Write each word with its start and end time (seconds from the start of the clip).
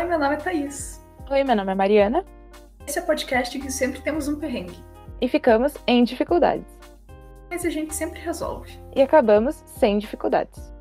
Oi, 0.00 0.06
meu 0.06 0.18
nome 0.18 0.34
é 0.34 0.38
Thaís. 0.38 0.98
Oi, 1.30 1.44
meu 1.44 1.54
nome 1.54 1.72
é 1.72 1.74
Mariana. 1.74 2.24
Esse 2.86 2.98
é 2.98 3.02
o 3.02 3.04
podcast 3.04 3.58
que 3.58 3.70
sempre 3.70 4.00
temos 4.00 4.28
um 4.28 4.36
perrengue. 4.40 4.82
E 5.20 5.28
ficamos 5.28 5.74
em 5.86 6.02
dificuldades. 6.04 6.64
Mas 7.50 7.66
a 7.66 7.68
gente 7.68 7.94
sempre 7.94 8.18
resolve. 8.18 8.72
E 8.96 9.02
acabamos 9.02 9.62
sem 9.66 9.98
dificuldades. 9.98 10.72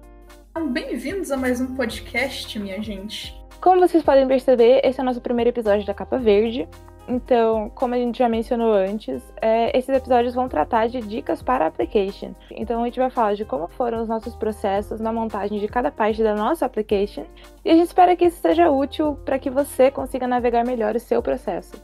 Então, 0.52 0.72
bem-vindos 0.72 1.32
a 1.32 1.36
mais 1.36 1.60
um 1.60 1.76
podcast, 1.76 2.58
minha 2.60 2.82
gente. 2.82 3.38
Como 3.60 3.82
vocês 3.82 4.02
podem 4.02 4.26
perceber, 4.26 4.80
esse 4.86 5.02
é 5.02 5.04
o 5.04 5.06
nosso 5.06 5.20
primeiro 5.20 5.50
episódio 5.50 5.86
da 5.86 5.94
Capa 5.94 6.18
Verde. 6.18 6.66
Então, 7.10 7.72
como 7.74 7.96
a 7.96 7.98
gente 7.98 8.20
já 8.20 8.30
mencionou 8.30 8.72
antes, 8.72 9.24
é, 9.42 9.76
esses 9.76 9.90
episódios 9.90 10.36
vão 10.36 10.48
tratar 10.48 10.88
de 10.88 11.02
dicas 11.02 11.42
para 11.42 11.66
a 11.66 11.68
application. 11.68 12.36
Então, 12.52 12.84
a 12.84 12.86
gente 12.86 13.00
vai 13.00 13.10
falar 13.10 13.34
de 13.34 13.44
como 13.44 13.68
foram 13.68 14.04
os 14.04 14.08
nossos 14.08 14.36
processos 14.36 15.00
na 15.00 15.12
montagem 15.12 15.60
de 15.60 15.68
cada 15.68 15.90
parte 15.90 16.22
da 16.22 16.36
nossa 16.36 16.68
application 16.68 17.26
e 17.66 17.72
a 17.72 17.74
gente 17.74 17.88
espera 17.88 18.16
que 18.16 18.26
isso 18.26 18.40
seja 18.40 18.70
útil 18.70 19.16
para 19.26 19.40
que 19.40 19.50
você 19.50 19.90
consiga 19.90 20.28
navegar 20.28 20.64
melhor 20.64 20.96
o 20.96 21.00
seu 21.00 21.20
processo. 21.20 21.82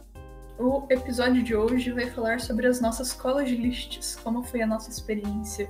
O 0.59 0.83
episódio 0.91 1.41
de 1.41 1.55
hoje 1.55 1.91
vai 1.91 2.05
falar 2.05 2.39
sobre 2.39 2.67
as 2.67 2.80
nossas 2.80 3.11
college 3.11 3.55
lists, 3.55 4.16
como 4.23 4.44
foi 4.44 4.61
a 4.61 4.67
nossa 4.67 4.91
experiência 4.91 5.67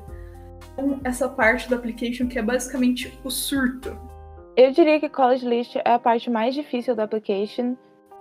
com 0.76 1.00
essa 1.06 1.30
parte 1.30 1.70
do 1.70 1.76
application 1.76 2.28
que 2.28 2.38
é 2.38 2.42
basicamente 2.42 3.18
o 3.24 3.32
surto. 3.32 3.98
Eu 4.58 4.72
diria 4.72 5.00
que 5.00 5.08
college 5.08 5.48
list 5.48 5.78
é 5.78 5.92
a 5.92 6.00
parte 6.00 6.30
mais 6.30 6.54
difícil 6.54 6.94
da 6.94 7.04
application 7.06 7.76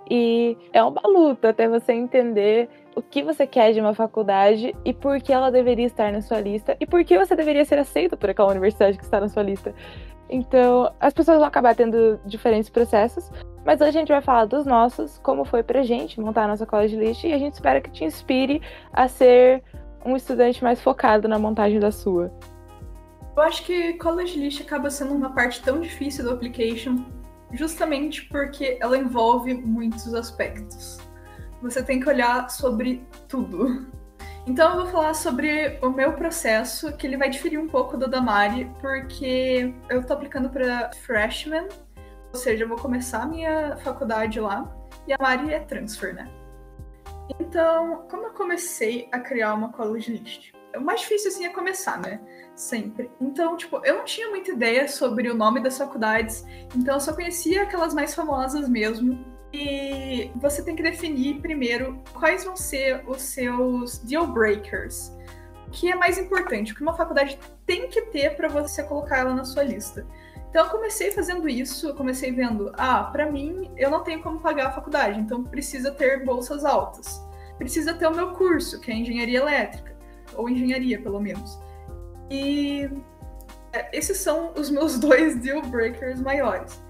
e 0.09 0.57
é 0.71 0.83
uma 0.83 1.01
luta 1.05 1.49
até 1.49 1.67
você 1.67 1.93
entender 1.93 2.69
o 2.95 3.01
que 3.01 3.23
você 3.23 3.45
quer 3.45 3.73
de 3.73 3.81
uma 3.81 3.93
faculdade 3.93 4.73
e 4.85 4.93
por 4.93 5.19
que 5.19 5.33
ela 5.33 5.51
deveria 5.51 5.85
estar 5.85 6.11
na 6.11 6.21
sua 6.21 6.39
lista 6.39 6.77
e 6.79 6.85
por 6.85 7.03
que 7.03 7.17
você 7.17 7.35
deveria 7.35 7.65
ser 7.65 7.77
aceito 7.77 8.15
por 8.15 8.29
aquela 8.29 8.51
universidade 8.51 8.97
que 8.97 9.03
está 9.03 9.19
na 9.19 9.27
sua 9.27 9.43
lista. 9.43 9.73
Então, 10.29 10.91
as 10.99 11.13
pessoas 11.13 11.37
vão 11.37 11.47
acabar 11.47 11.75
tendo 11.75 12.19
diferentes 12.25 12.69
processos, 12.69 13.31
mas 13.63 13.79
hoje 13.81 13.89
a 13.89 13.99
gente 13.99 14.11
vai 14.11 14.21
falar 14.21 14.45
dos 14.45 14.65
nossos, 14.65 15.19
como 15.19 15.45
foi 15.45 15.61
pra 15.61 15.83
gente 15.83 16.19
montar 16.19 16.45
a 16.45 16.47
nossa 16.47 16.65
college 16.65 16.95
list 16.95 17.23
e 17.23 17.33
a 17.33 17.37
gente 17.37 17.53
espera 17.53 17.81
que 17.81 17.91
te 17.91 18.03
inspire 18.03 18.61
a 18.91 19.07
ser 19.07 19.63
um 20.05 20.15
estudante 20.15 20.63
mais 20.63 20.81
focado 20.81 21.27
na 21.27 21.37
montagem 21.37 21.79
da 21.79 21.91
sua. 21.91 22.31
Eu 23.35 23.43
acho 23.43 23.63
que 23.65 23.93
college 23.93 24.39
list 24.39 24.61
acaba 24.61 24.89
sendo 24.89 25.13
uma 25.13 25.31
parte 25.31 25.61
tão 25.61 25.81
difícil 25.81 26.23
do 26.23 26.31
application 26.31 27.03
justamente 27.51 28.25
porque 28.25 28.77
ela 28.81 28.97
envolve 28.97 29.53
muitos 29.53 30.13
aspectos. 30.13 30.99
Você 31.61 31.81
tem 31.83 31.99
que 31.99 32.09
olhar 32.09 32.49
sobre 32.49 33.05
tudo. 33.27 33.87
Então 34.47 34.71
eu 34.71 34.83
vou 34.83 34.91
falar 34.91 35.13
sobre 35.15 35.79
o 35.81 35.89
meu 35.89 36.13
processo, 36.13 36.95
que 36.95 37.07
ele 37.07 37.17
vai 37.17 37.29
diferir 37.29 37.59
um 37.59 37.67
pouco 37.67 37.97
do 37.97 38.07
da 38.07 38.21
Mari, 38.21 38.71
porque 38.79 39.73
eu 39.89 40.05
tô 40.05 40.13
aplicando 40.13 40.49
para 40.49 40.91
freshman, 41.01 41.67
ou 42.31 42.39
seja, 42.39 42.63
eu 42.63 42.67
vou 42.67 42.77
começar 42.77 43.23
a 43.23 43.25
minha 43.25 43.75
faculdade 43.77 44.39
lá, 44.39 44.71
e 45.07 45.13
a 45.13 45.17
Mari 45.19 45.51
é 45.51 45.59
transfer, 45.59 46.13
né? 46.13 46.29
Então, 47.39 48.05
como 48.07 48.27
eu 48.27 48.33
comecei 48.33 49.09
a 49.11 49.19
criar 49.19 49.55
uma 49.55 49.71
college 49.71 50.11
list? 50.11 50.54
O 50.77 50.81
mais 50.81 51.01
difícil 51.01 51.29
assim 51.29 51.45
é 51.45 51.49
começar, 51.49 51.99
né? 51.99 52.19
sempre. 52.55 53.11
Então, 53.19 53.57
tipo, 53.57 53.81
eu 53.83 53.97
não 53.97 54.05
tinha 54.05 54.29
muita 54.29 54.51
ideia 54.51 54.87
sobre 54.87 55.29
o 55.29 55.35
nome 55.35 55.61
das 55.61 55.77
faculdades, 55.77 56.45
então 56.75 56.95
eu 56.95 56.99
só 56.99 57.13
conhecia 57.13 57.63
aquelas 57.63 57.93
mais 57.93 58.15
famosas 58.15 58.69
mesmo. 58.69 59.35
E 59.53 60.31
você 60.35 60.63
tem 60.63 60.75
que 60.75 60.83
definir 60.83 61.41
primeiro 61.41 62.01
quais 62.13 62.43
vão 62.43 62.55
ser 62.55 63.03
os 63.07 63.21
seus 63.21 63.99
deal 63.99 64.27
breakers. 64.27 65.11
O 65.67 65.71
que 65.71 65.91
é 65.91 65.95
mais 65.95 66.17
importante, 66.17 66.71
o 66.71 66.75
que 66.75 66.81
uma 66.81 66.95
faculdade 66.95 67.39
tem 67.65 67.87
que 67.87 68.01
ter 68.03 68.35
para 68.35 68.47
você 68.47 68.83
colocar 68.83 69.19
ela 69.19 69.33
na 69.33 69.45
sua 69.45 69.63
lista. 69.63 70.05
Então 70.49 70.65
eu 70.65 70.71
comecei 70.71 71.11
fazendo 71.11 71.49
isso, 71.49 71.89
eu 71.89 71.95
comecei 71.95 72.31
vendo, 72.31 72.71
ah, 72.77 73.03
para 73.05 73.29
mim 73.29 73.71
eu 73.77 73.89
não 73.89 74.03
tenho 74.03 74.21
como 74.21 74.39
pagar 74.39 74.67
a 74.67 74.71
faculdade, 74.71 75.19
então 75.19 75.43
precisa 75.43 75.91
ter 75.91 76.23
bolsas 76.23 76.63
altas. 76.63 77.21
Precisa 77.57 77.93
ter 77.93 78.07
o 78.07 78.15
meu 78.15 78.31
curso, 78.31 78.81
que 78.81 78.91
é 78.91 78.95
engenharia 78.95 79.39
elétrica, 79.39 79.94
ou 80.37 80.49
engenharia 80.49 81.01
pelo 81.01 81.19
menos. 81.19 81.59
E 82.29 82.89
é, 83.73 83.89
esses 83.97 84.17
são 84.17 84.53
os 84.55 84.69
meus 84.69 84.97
dois 84.99 85.35
deal 85.37 85.61
breakers 85.61 86.21
maiores. 86.21 86.83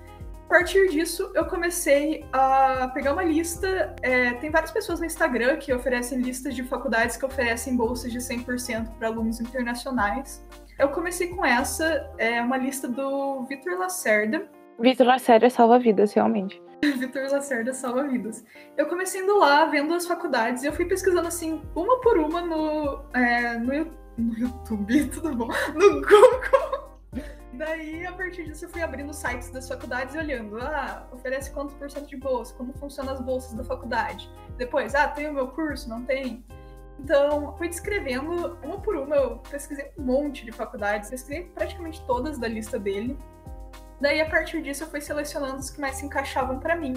A 0.45 0.47
partir 0.47 0.89
disso, 0.89 1.31
eu 1.33 1.45
comecei 1.47 2.23
a 2.31 2.87
pegar 2.93 3.13
uma 3.13 3.23
lista. 3.23 3.95
É, 4.03 4.33
tem 4.33 4.51
várias 4.51 4.69
pessoas 4.69 4.99
no 4.99 5.05
Instagram 5.05 5.57
que 5.57 5.73
oferecem 5.73 6.19
listas 6.21 6.55
de 6.55 6.63
faculdades 6.63 7.17
que 7.17 7.25
oferecem 7.25 7.75
bolsas 7.75 8.11
de 8.11 8.19
100% 8.19 8.95
para 8.99 9.07
alunos 9.07 9.39
internacionais. 9.39 10.45
Eu 10.77 10.89
comecei 10.89 11.29
com 11.29 11.43
essa, 11.43 12.07
é 12.19 12.39
uma 12.41 12.57
lista 12.57 12.87
do 12.87 13.43
Vitor 13.45 13.79
Lacerda. 13.79 14.47
Vitor 14.79 15.07
Lacerda 15.07 15.49
salva 15.49 15.79
vidas, 15.79 16.13
realmente. 16.13 16.61
Vitor 16.99 17.31
Lacerda 17.31 17.73
salva 17.73 18.07
vidas. 18.07 18.43
Eu 18.77 18.87
comecei 18.87 19.21
indo 19.21 19.37
lá, 19.37 19.65
vendo 19.65 19.93
as 19.93 20.05
faculdades, 20.05 20.63
e 20.63 20.67
eu 20.67 20.73
fui 20.73 20.85
pesquisando 20.85 21.27
assim, 21.27 21.61
uma 21.75 21.99
por 22.01 22.17
uma 22.17 22.41
no, 22.41 23.03
é, 23.13 23.57
no 23.57 23.73
no 24.17 24.37
YouTube, 24.37 25.07
tudo 25.11 25.35
bom? 25.35 25.49
No 25.73 26.01
Google. 26.01 26.95
Daí, 27.53 28.05
a 28.05 28.11
partir 28.11 28.43
disso, 28.43 28.65
eu 28.65 28.69
fui 28.69 28.81
abrindo 28.81 29.13
sites 29.13 29.49
das 29.49 29.67
faculdades 29.67 30.13
e 30.13 30.17
olhando, 30.17 30.59
ah, 30.59 31.07
oferece 31.11 31.51
quantos 31.51 31.73
por 31.75 31.89
cento 31.89 32.07
de 32.07 32.17
bolsa, 32.17 32.53
como 32.55 32.73
funcionam 32.73 33.13
as 33.13 33.21
bolsas 33.21 33.53
da 33.53 33.63
faculdade. 33.63 34.29
Depois, 34.57 34.93
ah, 34.93 35.07
tem 35.07 35.29
o 35.29 35.33
meu 35.33 35.47
curso? 35.47 35.87
Não 35.89 36.03
tem? 36.03 36.45
Então, 36.99 37.55
fui 37.57 37.69
descrevendo 37.69 38.57
uma 38.61 38.79
por 38.79 38.95
uma, 38.97 39.15
eu 39.15 39.37
pesquisei 39.49 39.91
um 39.97 40.03
monte 40.03 40.45
de 40.45 40.51
faculdades, 40.51 41.09
pesquisei 41.09 41.45
praticamente 41.45 42.05
todas 42.05 42.37
da 42.37 42.47
lista 42.47 42.77
dele. 42.77 43.17
Daí, 43.99 44.21
a 44.21 44.29
partir 44.29 44.61
disso, 44.61 44.83
eu 44.83 44.87
fui 44.87 45.01
selecionando 45.01 45.57
os 45.57 45.69
que 45.69 45.79
mais 45.79 45.95
se 45.95 46.05
encaixavam 46.05 46.59
para 46.59 46.75
mim. 46.75 46.93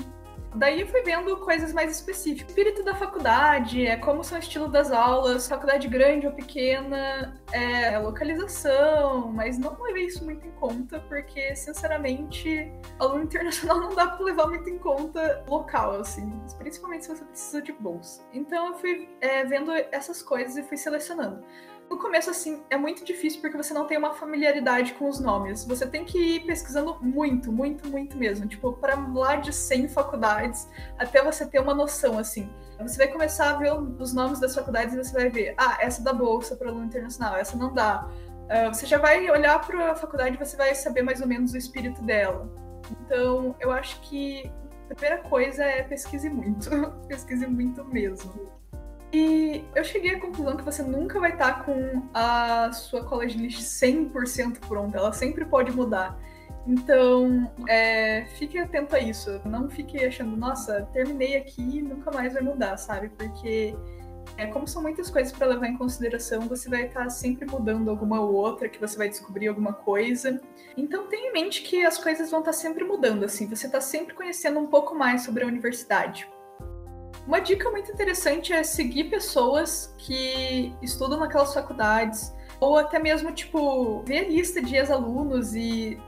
Daí 0.54 0.80
eu 0.80 0.86
fui 0.86 1.02
vendo 1.02 1.36
coisas 1.38 1.72
mais 1.72 1.92
específicas. 1.92 2.48
Espírito 2.48 2.82
da 2.82 2.94
faculdade, 2.94 3.86
é 3.86 3.96
como 3.96 4.24
são 4.24 4.38
o 4.38 4.40
estilo 4.40 4.66
das 4.66 4.90
aulas, 4.90 5.46
faculdade 5.46 5.86
grande 5.88 6.26
ou 6.26 6.32
pequena, 6.32 7.38
é 7.52 7.94
a 7.94 8.00
localização, 8.00 9.30
mas 9.30 9.58
não 9.58 9.76
levei 9.82 10.06
isso 10.06 10.24
muito 10.24 10.46
em 10.46 10.50
conta, 10.52 11.00
porque, 11.00 11.54
sinceramente, 11.54 12.72
aluno 12.98 13.24
internacional 13.24 13.78
não 13.80 13.94
dá 13.94 14.06
para 14.06 14.24
levar 14.24 14.46
muito 14.46 14.68
em 14.70 14.78
conta 14.78 15.44
local, 15.46 16.00
assim, 16.00 16.40
principalmente 16.56 17.04
se 17.04 17.14
você 17.14 17.24
precisa 17.24 17.62
de 17.62 17.72
bolsa. 17.72 18.22
Então 18.32 18.68
eu 18.68 18.74
fui 18.74 19.08
é, 19.20 19.44
vendo 19.44 19.70
essas 19.92 20.22
coisas 20.22 20.56
e 20.56 20.62
fui 20.62 20.78
selecionando. 20.78 21.44
No 21.88 21.96
começo, 21.96 22.28
assim, 22.28 22.62
é 22.68 22.76
muito 22.76 23.02
difícil 23.02 23.40
porque 23.40 23.56
você 23.56 23.72
não 23.72 23.86
tem 23.86 23.96
uma 23.96 24.12
familiaridade 24.12 24.92
com 24.94 25.08
os 25.08 25.18
nomes. 25.18 25.64
Você 25.64 25.86
tem 25.86 26.04
que 26.04 26.18
ir 26.18 26.40
pesquisando 26.40 26.98
muito, 27.00 27.50
muito, 27.50 27.88
muito 27.88 28.16
mesmo. 28.16 28.46
Tipo, 28.46 28.74
para 28.74 28.94
lá 28.94 29.36
de 29.36 29.52
100 29.52 29.88
faculdades, 29.88 30.68
até 30.98 31.22
você 31.22 31.46
ter 31.46 31.60
uma 31.60 31.74
noção, 31.74 32.18
assim. 32.18 32.52
Você 32.80 32.98
vai 32.98 33.08
começar 33.08 33.50
a 33.50 33.52
ver 33.54 33.72
os 33.72 34.12
nomes 34.12 34.38
das 34.38 34.54
faculdades 34.54 34.94
e 34.94 34.98
você 34.98 35.12
vai 35.12 35.30
ver, 35.30 35.54
ah, 35.56 35.78
essa 35.80 36.02
dá 36.02 36.12
bolsa 36.12 36.54
para 36.54 36.68
aluno 36.68 36.84
internacional, 36.84 37.36
essa 37.36 37.56
não 37.56 37.72
dá. 37.72 38.06
Uh, 38.06 38.72
você 38.72 38.86
já 38.86 38.98
vai 38.98 39.28
olhar 39.30 39.58
para 39.66 39.92
a 39.92 39.94
faculdade 39.94 40.36
e 40.36 40.38
você 40.38 40.56
vai 40.56 40.74
saber 40.74 41.02
mais 41.02 41.20
ou 41.20 41.26
menos 41.26 41.52
o 41.54 41.56
espírito 41.56 42.02
dela. 42.02 42.48
Então, 42.90 43.56
eu 43.58 43.70
acho 43.72 44.00
que 44.02 44.50
a 44.90 44.94
primeira 44.94 45.22
coisa 45.22 45.64
é 45.64 45.82
pesquise 45.82 46.28
muito. 46.28 46.70
pesquise 47.08 47.46
muito 47.46 47.84
mesmo. 47.84 48.57
E 49.12 49.64
eu 49.74 49.82
cheguei 49.84 50.14
à 50.14 50.20
conclusão 50.20 50.56
que 50.56 50.64
você 50.64 50.82
nunca 50.82 51.18
vai 51.18 51.32
estar 51.32 51.64
com 51.64 52.02
a 52.12 52.70
sua 52.72 53.04
college 53.04 53.38
list 53.38 53.60
100% 53.60 54.58
pronta, 54.66 54.98
ela 54.98 55.12
sempre 55.12 55.44
pode 55.46 55.72
mudar. 55.72 56.18
Então, 56.66 57.50
é, 57.66 58.26
fique 58.36 58.58
atento 58.58 58.94
a 58.94 59.00
isso. 59.00 59.40
Não 59.46 59.70
fique 59.70 60.04
achando, 60.04 60.36
nossa, 60.36 60.86
terminei 60.92 61.36
aqui 61.36 61.78
e 61.78 61.82
nunca 61.82 62.10
mais 62.10 62.34
vai 62.34 62.42
mudar, 62.42 62.76
sabe? 62.76 63.08
Porque, 63.08 63.74
é, 64.36 64.46
como 64.48 64.68
são 64.68 64.82
muitas 64.82 65.08
coisas 65.08 65.32
para 65.32 65.46
levar 65.46 65.68
em 65.68 65.78
consideração, 65.78 66.42
você 66.42 66.68
vai 66.68 66.84
estar 66.84 67.08
sempre 67.08 67.50
mudando 67.50 67.88
alguma 67.88 68.20
ou 68.20 68.34
outra, 68.34 68.68
que 68.68 68.78
você 68.78 68.98
vai 68.98 69.08
descobrir 69.08 69.48
alguma 69.48 69.72
coisa. 69.72 70.38
Então, 70.76 71.06
tenha 71.06 71.30
em 71.30 71.32
mente 71.32 71.62
que 71.62 71.86
as 71.86 71.96
coisas 71.96 72.30
vão 72.30 72.40
estar 72.40 72.52
sempre 72.52 72.84
mudando, 72.84 73.24
assim. 73.24 73.48
Você 73.48 73.64
está 73.64 73.80
sempre 73.80 74.14
conhecendo 74.14 74.60
um 74.60 74.66
pouco 74.66 74.94
mais 74.94 75.22
sobre 75.22 75.44
a 75.44 75.46
universidade. 75.46 76.28
Uma 77.28 77.40
dica 77.40 77.68
muito 77.70 77.92
interessante 77.92 78.54
é 78.54 78.62
seguir 78.62 79.04
pessoas 79.10 79.94
que 79.98 80.74
estudam 80.80 81.20
naquelas 81.20 81.52
faculdades, 81.52 82.34
ou 82.58 82.78
até 82.78 82.98
mesmo, 82.98 83.30
tipo, 83.32 84.02
ver 84.04 84.20
a 84.20 84.28
lista 84.30 84.62
de 84.62 84.74
ex-alunos 84.74 85.54
e 85.54 86.00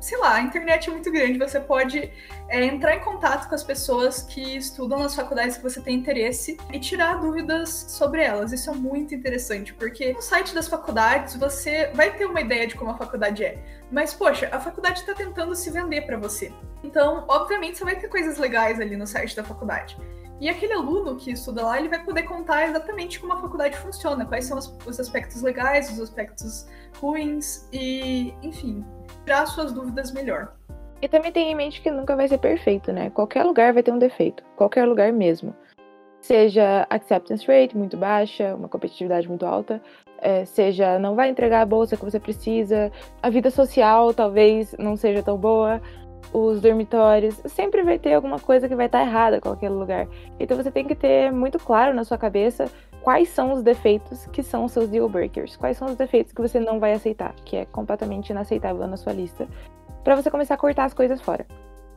sei 0.00 0.18
lá, 0.18 0.34
a 0.34 0.42
internet 0.42 0.88
é 0.88 0.92
muito 0.92 1.12
grande, 1.12 1.38
você 1.38 1.60
pode 1.60 2.10
é, 2.48 2.64
entrar 2.64 2.96
em 2.96 3.00
contato 3.00 3.48
com 3.48 3.54
as 3.54 3.62
pessoas 3.62 4.22
que 4.22 4.56
estudam 4.56 4.98
nas 4.98 5.14
faculdades 5.14 5.56
que 5.56 5.62
você 5.62 5.80
tem 5.80 5.94
interesse 5.94 6.56
e 6.72 6.80
tirar 6.80 7.20
dúvidas 7.20 7.86
sobre 7.88 8.22
elas. 8.22 8.52
Isso 8.52 8.68
é 8.68 8.74
muito 8.74 9.14
interessante, 9.14 9.72
porque 9.72 10.14
no 10.14 10.22
site 10.22 10.52
das 10.52 10.66
faculdades 10.66 11.36
você 11.36 11.92
vai 11.94 12.10
ter 12.16 12.26
uma 12.26 12.40
ideia 12.40 12.66
de 12.66 12.74
como 12.74 12.90
a 12.90 12.96
faculdade 12.96 13.44
é, 13.44 13.62
mas 13.90 14.14
poxa, 14.14 14.48
a 14.50 14.58
faculdade 14.58 15.00
está 15.00 15.14
tentando 15.14 15.54
se 15.54 15.70
vender 15.70 16.02
para 16.02 16.16
você. 16.16 16.52
Então, 16.82 17.24
obviamente, 17.28 17.78
você 17.78 17.84
vai 17.84 17.94
ter 17.94 18.08
coisas 18.08 18.36
legais 18.38 18.80
ali 18.80 18.96
no 18.96 19.06
site 19.06 19.36
da 19.36 19.44
faculdade. 19.44 19.96
E 20.40 20.48
aquele 20.50 20.74
aluno 20.74 21.16
que 21.16 21.30
estuda 21.30 21.64
lá, 21.64 21.78
ele 21.78 21.88
vai 21.88 22.04
poder 22.04 22.24
contar 22.24 22.68
exatamente 22.68 23.18
como 23.18 23.32
a 23.32 23.40
faculdade 23.40 23.76
funciona, 23.78 24.26
quais 24.26 24.44
são 24.44 24.58
os, 24.58 24.76
os 24.86 25.00
aspectos 25.00 25.40
legais, 25.40 25.90
os 25.90 26.00
aspectos 26.00 26.66
ruins 27.00 27.66
e, 27.72 28.34
enfim, 28.42 28.84
tirar 29.24 29.46
suas 29.46 29.72
dúvidas 29.72 30.12
melhor. 30.12 30.52
E 31.00 31.08
também 31.08 31.32
tem 31.32 31.50
em 31.50 31.54
mente 31.54 31.80
que 31.80 31.90
nunca 31.90 32.14
vai 32.16 32.28
ser 32.28 32.38
perfeito, 32.38 32.92
né? 32.92 33.10
Qualquer 33.10 33.44
lugar 33.44 33.72
vai 33.72 33.82
ter 33.82 33.92
um 33.92 33.98
defeito, 33.98 34.42
qualquer 34.56 34.84
lugar 34.86 35.12
mesmo. 35.12 35.54
Seja 36.20 36.86
acceptance 36.90 37.46
rate 37.46 37.76
muito 37.76 37.96
baixa, 37.96 38.54
uma 38.54 38.68
competitividade 38.68 39.28
muito 39.28 39.46
alta, 39.46 39.80
é, 40.18 40.44
seja 40.44 40.98
não 40.98 41.14
vai 41.14 41.28
entregar 41.28 41.60
a 41.60 41.66
bolsa 41.66 41.96
que 41.96 42.04
você 42.04 42.18
precisa, 42.18 42.90
a 43.22 43.30
vida 43.30 43.50
social 43.50 44.12
talvez 44.12 44.74
não 44.78 44.96
seja 44.96 45.22
tão 45.22 45.36
boa, 45.36 45.80
os 46.32 46.60
dormitórios, 46.60 47.40
sempre 47.46 47.82
vai 47.82 47.98
ter 47.98 48.14
alguma 48.14 48.38
coisa 48.38 48.68
que 48.68 48.74
vai 48.74 48.86
estar 48.86 49.02
errada 49.02 49.40
com 49.40 49.50
aquele 49.50 49.74
lugar. 49.74 50.06
Então 50.38 50.56
você 50.56 50.70
tem 50.70 50.86
que 50.86 50.94
ter 50.94 51.30
muito 51.32 51.58
claro 51.58 51.94
na 51.94 52.04
sua 52.04 52.18
cabeça 52.18 52.70
quais 53.02 53.28
são 53.28 53.52
os 53.52 53.62
defeitos 53.62 54.26
que 54.26 54.42
são 54.42 54.64
os 54.64 54.72
seus 54.72 54.88
deal 54.88 55.08
breakers, 55.08 55.56
quais 55.56 55.76
são 55.76 55.88
os 55.88 55.96
defeitos 55.96 56.32
que 56.32 56.42
você 56.42 56.58
não 56.58 56.80
vai 56.80 56.92
aceitar, 56.92 57.34
que 57.44 57.56
é 57.56 57.64
completamente 57.66 58.30
inaceitável 58.30 58.86
na 58.86 58.96
sua 58.96 59.12
lista, 59.12 59.46
para 60.02 60.16
você 60.16 60.30
começar 60.30 60.54
a 60.54 60.58
cortar 60.58 60.84
as 60.84 60.94
coisas 60.94 61.20
fora. 61.20 61.46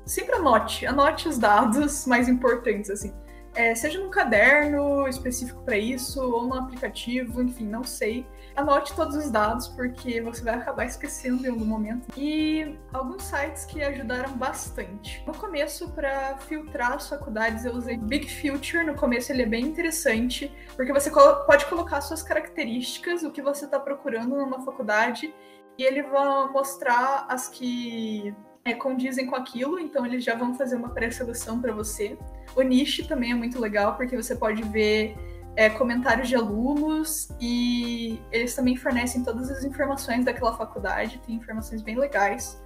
Sempre 0.06 0.36
anote, 0.36 0.86
anote 0.86 1.28
os 1.28 1.38
dados 1.38 2.06
mais 2.06 2.30
importantes 2.30 2.90
assim 2.90 3.14
é, 3.54 3.74
seja 3.76 4.00
num 4.00 4.10
caderno 4.10 5.08
específico 5.08 5.62
para 5.64 5.78
isso, 5.78 6.22
ou 6.22 6.48
no 6.48 6.54
aplicativo, 6.54 7.42
enfim, 7.42 7.66
não 7.66 7.84
sei. 7.84 8.26
Anote 8.60 8.94
todos 8.94 9.16
os 9.16 9.32
dados, 9.32 9.70
porque 9.70 10.20
você 10.20 10.44
vai 10.44 10.56
acabar 10.56 10.84
esquecendo 10.84 11.46
em 11.46 11.50
algum 11.50 11.64
momento. 11.64 12.08
E 12.18 12.78
alguns 12.92 13.24
sites 13.24 13.64
que 13.64 13.82
ajudaram 13.82 14.34
bastante. 14.34 15.24
No 15.26 15.34
começo, 15.34 15.90
para 15.92 16.36
filtrar 16.40 16.92
as 16.92 17.08
faculdades, 17.08 17.64
eu 17.64 17.74
usei 17.74 17.96
Big 17.96 18.30
Future. 18.30 18.84
No 18.84 18.96
começo, 18.96 19.32
ele 19.32 19.44
é 19.44 19.46
bem 19.46 19.64
interessante, 19.64 20.52
porque 20.76 20.92
você 20.92 21.10
pode 21.10 21.68
colocar 21.68 22.02
suas 22.02 22.22
características, 22.22 23.24
o 23.24 23.32
que 23.32 23.42
você 23.42 23.64
está 23.64 23.80
procurando 23.80 24.36
numa 24.36 24.60
faculdade, 24.60 25.34
e 25.78 25.84
ele 25.84 26.04
vai 26.04 26.50
mostrar 26.50 27.28
as 27.30 27.48
que 27.48 28.36
é, 28.66 28.74
condizem 28.74 29.26
com 29.26 29.38
aquilo, 29.38 29.80
então 29.80 30.06
eles 30.06 30.22
já 30.22 30.36
vão 30.36 30.54
fazer 30.54 30.76
uma 30.76 30.90
pré-seleção 30.90 31.62
para 31.62 31.72
você. 31.72 32.18
O 32.58 32.62
Niche 32.62 33.08
também 33.08 33.32
é 33.32 33.36
muito 33.36 33.58
legal, 33.58 33.96
porque 33.96 34.18
você 34.18 34.36
pode 34.36 34.62
ver 34.64 35.16
é, 35.56 35.70
comentários 35.70 36.28
de 36.28 36.36
alunos 36.36 37.30
e 37.40 38.20
eles 38.32 38.56
também 38.56 38.76
fornecem 38.76 39.24
todas 39.24 39.50
as 39.50 39.64
informações 39.64 40.26
daquela 40.26 40.56
faculdade, 40.56 41.22
tem 41.26 41.36
informações 41.36 41.82
bem 41.82 41.98
legais. 41.98 42.62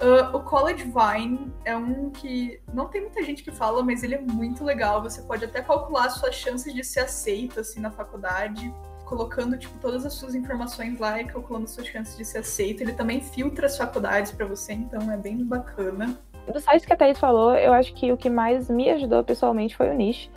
Uh, 0.00 0.34
o 0.34 0.40
College 0.40 0.84
Vine 0.84 1.52
é 1.64 1.76
um 1.76 2.08
que 2.08 2.58
não 2.72 2.88
tem 2.88 3.02
muita 3.02 3.22
gente 3.22 3.42
que 3.42 3.52
fala, 3.52 3.82
mas 3.82 4.02
ele 4.02 4.14
é 4.14 4.20
muito 4.20 4.64
legal. 4.64 5.02
Você 5.02 5.20
pode 5.20 5.44
até 5.44 5.60
calcular 5.60 6.08
suas 6.08 6.34
chances 6.34 6.72
de 6.72 6.82
ser 6.82 7.00
aceito 7.00 7.60
assim 7.60 7.80
na 7.80 7.90
faculdade, 7.90 8.72
colocando 9.04 9.58
tipo 9.58 9.78
todas 9.78 10.06
as 10.06 10.14
suas 10.14 10.34
informações 10.34 10.98
lá 10.98 11.20
e 11.20 11.26
calculando 11.26 11.68
suas 11.68 11.86
chances 11.86 12.16
de 12.16 12.24
ser 12.24 12.38
aceito. 12.38 12.80
Ele 12.80 12.94
também 12.94 13.20
filtra 13.20 13.66
as 13.66 13.76
faculdades 13.76 14.32
para 14.32 14.46
você, 14.46 14.72
então 14.72 15.12
é 15.12 15.18
bem 15.18 15.44
bacana 15.44 16.18
do 16.50 16.60
site 16.60 16.86
que 16.86 16.92
a 16.92 16.96
Thaís 16.96 17.18
falou, 17.18 17.54
eu 17.54 17.72
acho 17.72 17.94
que 17.94 18.12
o 18.12 18.16
que 18.16 18.28
mais 18.28 18.68
me 18.68 18.90
ajudou 18.90 19.22
pessoalmente 19.22 19.76
foi 19.76 19.90
o 19.90 19.94
Niche. 19.94 20.30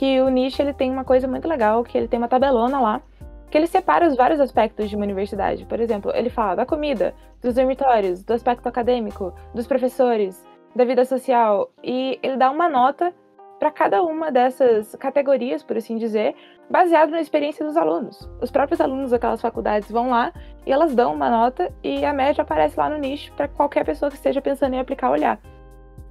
Que 0.00 0.18
o 0.18 0.30
Niche 0.30 0.62
ele 0.62 0.72
tem 0.72 0.90
uma 0.90 1.04
coisa 1.04 1.28
muito 1.28 1.46
legal, 1.46 1.84
que 1.84 1.98
ele 1.98 2.08
tem 2.08 2.16
uma 2.16 2.26
tabelona 2.26 2.80
lá, 2.80 3.02
que 3.50 3.58
ele 3.58 3.66
separa 3.66 4.08
os 4.08 4.16
vários 4.16 4.40
aspectos 4.40 4.88
de 4.88 4.96
uma 4.96 5.04
universidade. 5.04 5.66
Por 5.66 5.78
exemplo, 5.78 6.10
ele 6.14 6.30
fala 6.30 6.54
da 6.54 6.64
comida, 6.64 7.14
dos 7.42 7.56
dormitórios, 7.56 8.24
do 8.24 8.32
aspecto 8.32 8.66
acadêmico, 8.66 9.34
dos 9.54 9.66
professores, 9.66 10.42
da 10.74 10.86
vida 10.86 11.04
social, 11.04 11.70
e 11.84 12.18
ele 12.22 12.38
dá 12.38 12.50
uma 12.50 12.66
nota 12.66 13.12
para 13.58 13.70
cada 13.70 14.02
uma 14.02 14.32
dessas 14.32 14.96
categorias, 14.96 15.62
por 15.62 15.76
assim 15.76 15.98
dizer, 15.98 16.34
baseado 16.70 17.10
na 17.10 17.20
experiência 17.20 17.62
dos 17.62 17.76
alunos. 17.76 18.26
Os 18.40 18.50
próprios 18.50 18.80
alunos 18.80 19.10
daquelas 19.10 19.42
faculdades 19.42 19.90
vão 19.90 20.08
lá 20.08 20.32
e 20.64 20.72
elas 20.72 20.94
dão 20.94 21.12
uma 21.12 21.28
nota 21.28 21.70
e 21.84 22.06
a 22.06 22.14
média 22.14 22.40
aparece 22.40 22.80
lá 22.80 22.88
no 22.88 22.96
nicho 22.96 23.30
para 23.34 23.48
qualquer 23.48 23.84
pessoa 23.84 24.10
que 24.10 24.16
esteja 24.16 24.40
pensando 24.40 24.72
em 24.72 24.80
aplicar 24.80 25.10
olhar. 25.10 25.38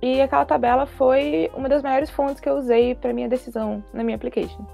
E 0.02 0.22
aquela 0.22 0.46
tabela 0.46 0.86
foi 0.86 1.52
uma 1.54 1.68
das 1.68 1.84
maiores 1.84 2.10
fontes 2.10 2.40
que 2.40 2.48
eu 2.48 2.56
usei 2.56 2.96
para 2.96 3.14
minha 3.14 3.28
decisão 3.28 3.84
na 3.94 4.04
minha 4.04 4.16
application. 4.16 4.66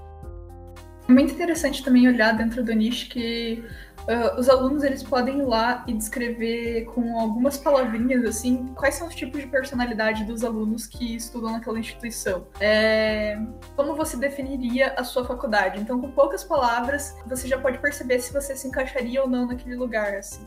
É 1.08 1.12
muito 1.12 1.32
interessante 1.32 1.84
também 1.84 2.08
olhar 2.08 2.36
dentro 2.36 2.64
do 2.64 2.72
nicho 2.72 3.08
que 3.08 3.64
uh, 4.08 4.40
os 4.40 4.48
alunos 4.48 4.82
eles 4.82 5.04
podem 5.04 5.38
ir 5.38 5.44
lá 5.44 5.84
e 5.86 5.92
descrever 5.92 6.86
com 6.86 7.20
algumas 7.20 7.56
palavrinhas 7.56 8.24
assim 8.24 8.66
quais 8.74 8.96
são 8.96 9.06
os 9.06 9.14
tipos 9.14 9.40
de 9.40 9.46
personalidade 9.46 10.24
dos 10.24 10.42
alunos 10.42 10.84
que 10.84 11.14
estudam 11.14 11.52
naquela 11.52 11.78
instituição. 11.78 12.48
É, 12.60 13.38
como 13.76 13.94
você 13.94 14.16
definiria 14.16 14.94
a 14.96 15.04
sua 15.04 15.24
faculdade? 15.24 15.80
Então, 15.80 16.00
com 16.00 16.10
poucas 16.10 16.42
palavras, 16.42 17.16
você 17.24 17.46
já 17.46 17.58
pode 17.58 17.78
perceber 17.78 18.18
se 18.18 18.32
você 18.32 18.56
se 18.56 18.66
encaixaria 18.66 19.22
ou 19.22 19.28
não 19.28 19.46
naquele 19.46 19.76
lugar, 19.76 20.14
assim. 20.14 20.44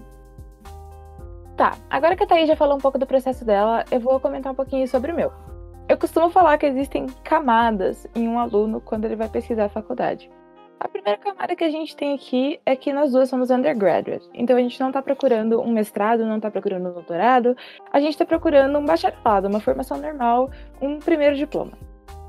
Tá, 1.60 1.76
agora 1.90 2.16
que 2.16 2.24
a 2.24 2.26
Thaís 2.26 2.48
já 2.48 2.56
falou 2.56 2.78
um 2.78 2.80
pouco 2.80 2.98
do 2.98 3.06
processo 3.06 3.44
dela, 3.44 3.84
eu 3.92 4.00
vou 4.00 4.18
comentar 4.18 4.50
um 4.50 4.56
pouquinho 4.56 4.88
sobre 4.88 5.12
o 5.12 5.14
meu. 5.14 5.30
Eu 5.90 5.98
costumo 5.98 6.30
falar 6.30 6.58
que 6.58 6.66
existem 6.66 7.06
camadas 7.22 8.08
em 8.16 8.30
um 8.30 8.40
aluno 8.40 8.80
quando 8.80 9.04
ele 9.04 9.18
vai 9.18 9.28
pesquisar 9.28 9.66
a 9.66 9.70
faculdade. 9.70 10.32
A 10.80 10.88
primeira 10.88 11.20
camada 11.20 11.58
que 11.58 11.64
a 11.66 11.70
gente 11.70 11.98
tem 11.98 12.14
aqui 12.14 12.62
é 12.66 12.78
que 12.78 12.94
nós 12.94 13.12
duas 13.12 13.28
somos 13.28 13.50
undergraduate. 13.50 14.26
Então 14.34 14.56
a 14.56 14.62
gente 14.62 14.80
não 14.80 14.88
está 14.88 15.02
procurando 15.02 15.60
um 15.60 15.74
mestrado, 15.74 16.26
não 16.26 16.38
está 16.38 16.50
procurando 16.50 16.92
um 16.92 16.94
doutorado, 16.94 17.58
a 17.92 18.00
gente 18.00 18.12
está 18.12 18.26
procurando 18.26 18.80
um 18.80 18.86
bacharelado, 18.86 19.50
uma 19.50 19.60
formação 19.60 19.98
normal, 19.98 20.50
um 20.82 20.98
primeiro 20.98 21.36
diploma. 21.36 21.74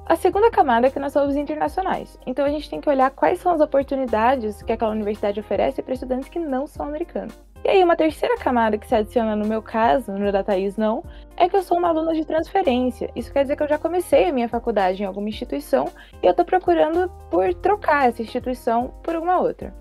A 0.06 0.17
segunda 0.17 0.50
camada 0.50 0.88
é 0.88 0.91
que 0.91 0.99
nós 0.99 1.12
somos 1.12 1.37
internacionais. 1.37 2.19
Então 2.27 2.44
a 2.44 2.49
gente 2.50 2.69
tem 2.69 2.81
que 2.81 2.88
olhar 2.88 3.12
quais 3.12 3.38
são 3.38 3.53
as 3.53 3.61
oportunidades 3.61 4.61
que 4.61 4.73
aquela 4.73 4.91
universidade 4.91 5.38
oferece 5.38 5.81
para 5.82 5.94
estudantes 5.94 6.29
que 6.29 6.41
não 6.41 6.67
são 6.67 6.85
americanos. 6.85 7.49
E 7.70 7.75
aí, 7.75 7.84
uma 7.84 7.94
terceira 7.94 8.37
camada 8.37 8.76
que 8.76 8.84
se 8.84 8.96
adiciona 8.96 9.37
no 9.37 9.46
meu 9.46 9.62
caso, 9.62 10.11
no 10.11 10.32
da 10.32 10.43
Thaís 10.43 10.76
não, 10.76 11.05
é 11.37 11.49
que 11.49 11.55
eu 11.55 11.62
sou 11.62 11.78
uma 11.78 11.87
aluna 11.87 12.12
de 12.12 12.25
transferência. 12.25 13.08
Isso 13.14 13.32
quer 13.32 13.43
dizer 13.43 13.55
que 13.55 13.62
eu 13.62 13.69
já 13.69 13.78
comecei 13.78 14.28
a 14.28 14.32
minha 14.32 14.49
faculdade 14.49 15.00
em 15.00 15.06
alguma 15.06 15.28
instituição 15.28 15.88
e 16.20 16.26
eu 16.26 16.32
estou 16.32 16.44
procurando 16.44 17.08
por 17.31 17.55
trocar 17.55 18.08
essa 18.08 18.22
instituição 18.22 18.93
por 19.05 19.14
alguma 19.14 19.38
outra. 19.38 19.72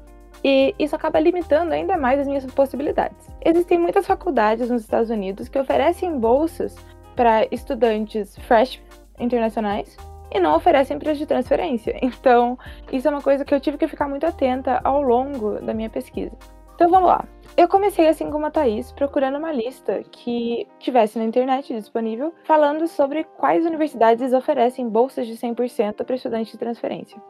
E 0.43 0.75
isso 0.77 0.95
acaba 0.95 1.19
limitando 1.19 1.73
ainda 1.73 1.97
mais 1.97 2.19
as 2.19 2.27
minhas 2.27 2.45
possibilidades. 2.45 3.27
Existem 3.43 3.79
muitas 3.79 4.05
faculdades 4.05 4.69
nos 4.69 4.83
Estados 4.83 5.09
Unidos 5.09 5.49
que 5.49 5.57
oferecem 5.57 6.15
bolsas 6.19 6.75
para 7.15 7.47
estudantes 7.49 8.37
fresh 8.37 8.79
internacionais 9.19 9.97
e 10.31 10.39
não 10.39 10.55
oferecem 10.55 10.99
para 10.99 11.15
de 11.15 11.25
transferência. 11.25 11.97
Então, 12.03 12.55
isso 12.91 13.07
é 13.07 13.11
uma 13.11 13.23
coisa 13.23 13.43
que 13.43 13.51
eu 13.51 13.59
tive 13.59 13.79
que 13.79 13.87
ficar 13.87 14.07
muito 14.07 14.27
atenta 14.27 14.79
ao 14.83 15.01
longo 15.01 15.59
da 15.59 15.73
minha 15.73 15.89
pesquisa. 15.89 16.37
Então 16.75 16.87
vamos 16.87 17.09
lá. 17.09 17.25
Eu 17.59 17.67
comecei 17.67 18.07
assim 18.07 18.31
como 18.31 18.45
a 18.45 18.49
Thaís, 18.49 18.93
procurando 18.93 19.37
uma 19.37 19.51
lista 19.51 20.01
que 20.13 20.65
tivesse 20.79 21.19
na 21.19 21.25
internet 21.25 21.73
disponível, 21.73 22.33
falando 22.45 22.87
sobre 22.87 23.25
quais 23.35 23.65
universidades 23.65 24.31
oferecem 24.31 24.87
bolsas 24.87 25.27
de 25.27 25.33
100% 25.33 26.05
para 26.05 26.15
estudantes 26.15 26.53
de 26.53 26.57
transferência. 26.57 27.21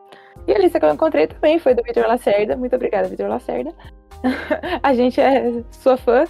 E 0.46 0.54
a 0.54 0.60
lista 0.60 0.80
que 0.80 0.86
eu 0.86 0.94
encontrei 0.94 1.26
também 1.26 1.58
foi 1.58 1.74
do 1.74 1.82
Vitor 1.82 2.06
Lacerda. 2.06 2.56
Muito 2.56 2.76
obrigada, 2.76 3.08
Vitor 3.08 3.28
Lacerda. 3.28 3.74
a 4.84 4.94
gente 4.94 5.20
é 5.20 5.64
sua 5.72 5.98
fã. 5.98 6.26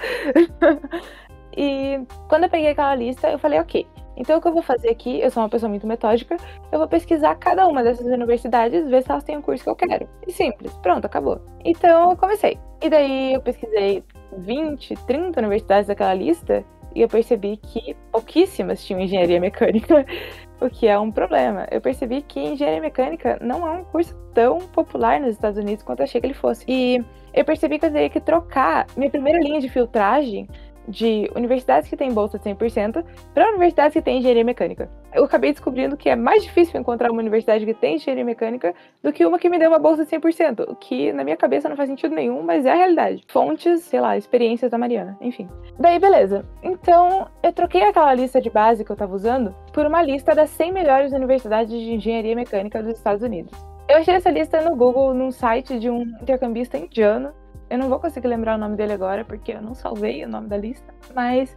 e 1.57 1.99
quando 2.29 2.45
eu 2.45 2.49
peguei 2.49 2.69
aquela 2.69 2.95
lista, 2.95 3.29
eu 3.29 3.37
falei, 3.37 3.59
ok, 3.59 3.85
então, 4.19 4.37
o 4.37 4.41
que 4.41 4.47
eu 4.49 4.53
vou 4.53 4.61
fazer 4.61 4.89
aqui, 4.89 5.21
eu 5.21 5.31
sou 5.31 5.41
uma 5.41 5.49
pessoa 5.49 5.69
muito 5.69 5.87
metódica, 5.87 6.35
eu 6.71 6.77
vou 6.77 6.87
pesquisar 6.89 7.35
cada 7.35 7.65
uma 7.65 7.81
dessas 7.81 8.05
universidades, 8.05 8.85
ver 8.89 9.01
se 9.01 9.09
elas 9.09 9.23
têm 9.23 9.37
o 9.37 9.41
curso 9.41 9.63
que 9.63 9.69
eu 9.69 9.75
quero. 9.75 10.09
E 10.27 10.31
simples, 10.33 10.73
pronto, 10.83 11.05
acabou. 11.05 11.39
Então, 11.63 12.11
eu 12.11 12.17
comecei. 12.17 12.59
E 12.81 12.89
daí, 12.89 13.33
eu 13.33 13.41
pesquisei 13.41 14.03
20, 14.37 14.93
30 15.07 15.39
universidades 15.39 15.87
daquela 15.87 16.13
lista 16.13 16.65
e 16.93 17.01
eu 17.01 17.07
percebi 17.07 17.57
que 17.57 17.95
pouquíssimas 18.11 18.83
tinham 18.83 18.99
engenharia 18.99 19.39
mecânica, 19.39 20.05
o 20.59 20.69
que 20.69 20.87
é 20.87 20.99
um 20.99 21.11
problema. 21.11 21.65
Eu 21.71 21.79
percebi 21.79 22.21
que 22.21 22.41
engenharia 22.41 22.81
mecânica 22.81 23.37
não 23.41 23.65
é 23.65 23.71
um 23.71 23.85
curso 23.85 24.13
tão 24.33 24.57
popular 24.57 25.19
nos 25.19 25.31
Estados 25.31 25.57
Unidos 25.57 25.83
quanto 25.83 25.99
eu 25.99 26.03
achei 26.03 26.19
que 26.19 26.27
ele 26.27 26.33
fosse. 26.33 26.65
E 26.67 27.01
eu 27.33 27.45
percebi 27.45 27.79
que 27.79 27.85
eu 27.85 27.91
teria 27.91 28.09
que 28.09 28.19
trocar 28.19 28.85
minha 28.97 29.09
primeira 29.09 29.39
linha 29.39 29.61
de 29.61 29.69
filtragem 29.69 30.47
de 30.89 31.29
universidades 31.35 31.87
que 31.87 31.95
têm 31.95 32.11
bolsa 32.11 32.39
de 32.39 32.45
100% 32.45 33.05
para 33.33 33.49
universidades 33.49 33.93
que 33.93 34.01
têm 34.01 34.17
engenharia 34.17 34.43
mecânica. 34.43 34.89
Eu 35.13 35.23
acabei 35.23 35.51
descobrindo 35.51 35.95
que 35.95 36.09
é 36.09 36.15
mais 36.15 36.43
difícil 36.43 36.79
encontrar 36.79 37.11
uma 37.11 37.21
universidade 37.21 37.65
que 37.65 37.73
tem 37.73 37.95
engenharia 37.95 38.25
mecânica 38.25 38.73
do 39.01 39.13
que 39.13 39.25
uma 39.25 39.39
que 39.39 39.49
me 39.49 39.59
deu 39.59 39.69
uma 39.69 39.79
bolsa 39.79 40.03
de 40.03 40.11
100%, 40.11 40.69
o 40.69 40.75
que 40.75 41.13
na 41.13 41.23
minha 41.23 41.37
cabeça 41.37 41.69
não 41.69 41.75
faz 41.75 41.89
sentido 41.89 42.13
nenhum, 42.13 42.41
mas 42.41 42.65
é 42.65 42.71
a 42.71 42.75
realidade. 42.75 43.23
Fontes, 43.27 43.81
sei 43.83 44.01
lá, 44.01 44.17
experiências 44.17 44.71
da 44.71 44.77
Mariana, 44.77 45.17
enfim. 45.21 45.47
Daí, 45.79 45.99
beleza. 45.99 46.45
Então, 46.61 47.27
eu 47.41 47.53
troquei 47.53 47.83
aquela 47.83 48.13
lista 48.13 48.41
de 48.41 48.49
base 48.49 48.83
que 48.83 48.91
eu 48.91 48.95
estava 48.95 49.13
usando 49.13 49.55
por 49.71 49.85
uma 49.85 50.01
lista 50.01 50.33
das 50.33 50.49
100 50.51 50.71
melhores 50.71 51.13
universidades 51.13 51.71
de 51.71 51.93
engenharia 51.93 52.35
mecânica 52.35 52.81
dos 52.81 52.93
Estados 52.93 53.23
Unidos. 53.23 53.51
Eu 53.89 53.97
achei 53.97 54.13
essa 54.13 54.29
lista 54.29 54.61
no 54.61 54.75
Google, 54.75 55.15
num 55.15 55.31
site 55.31 55.79
de 55.79 55.89
um 55.89 56.01
intercambista 56.21 56.77
indiano, 56.77 57.33
eu 57.69 57.77
não 57.77 57.89
vou 57.89 57.99
conseguir 57.99 58.27
lembrar 58.27 58.55
o 58.55 58.57
nome 58.57 58.75
dele 58.75 58.93
agora, 58.93 59.23
porque 59.23 59.51
eu 59.51 59.61
não 59.61 59.75
salvei 59.75 60.23
o 60.23 60.29
nome 60.29 60.47
da 60.47 60.57
lista, 60.57 60.93
mas 61.13 61.55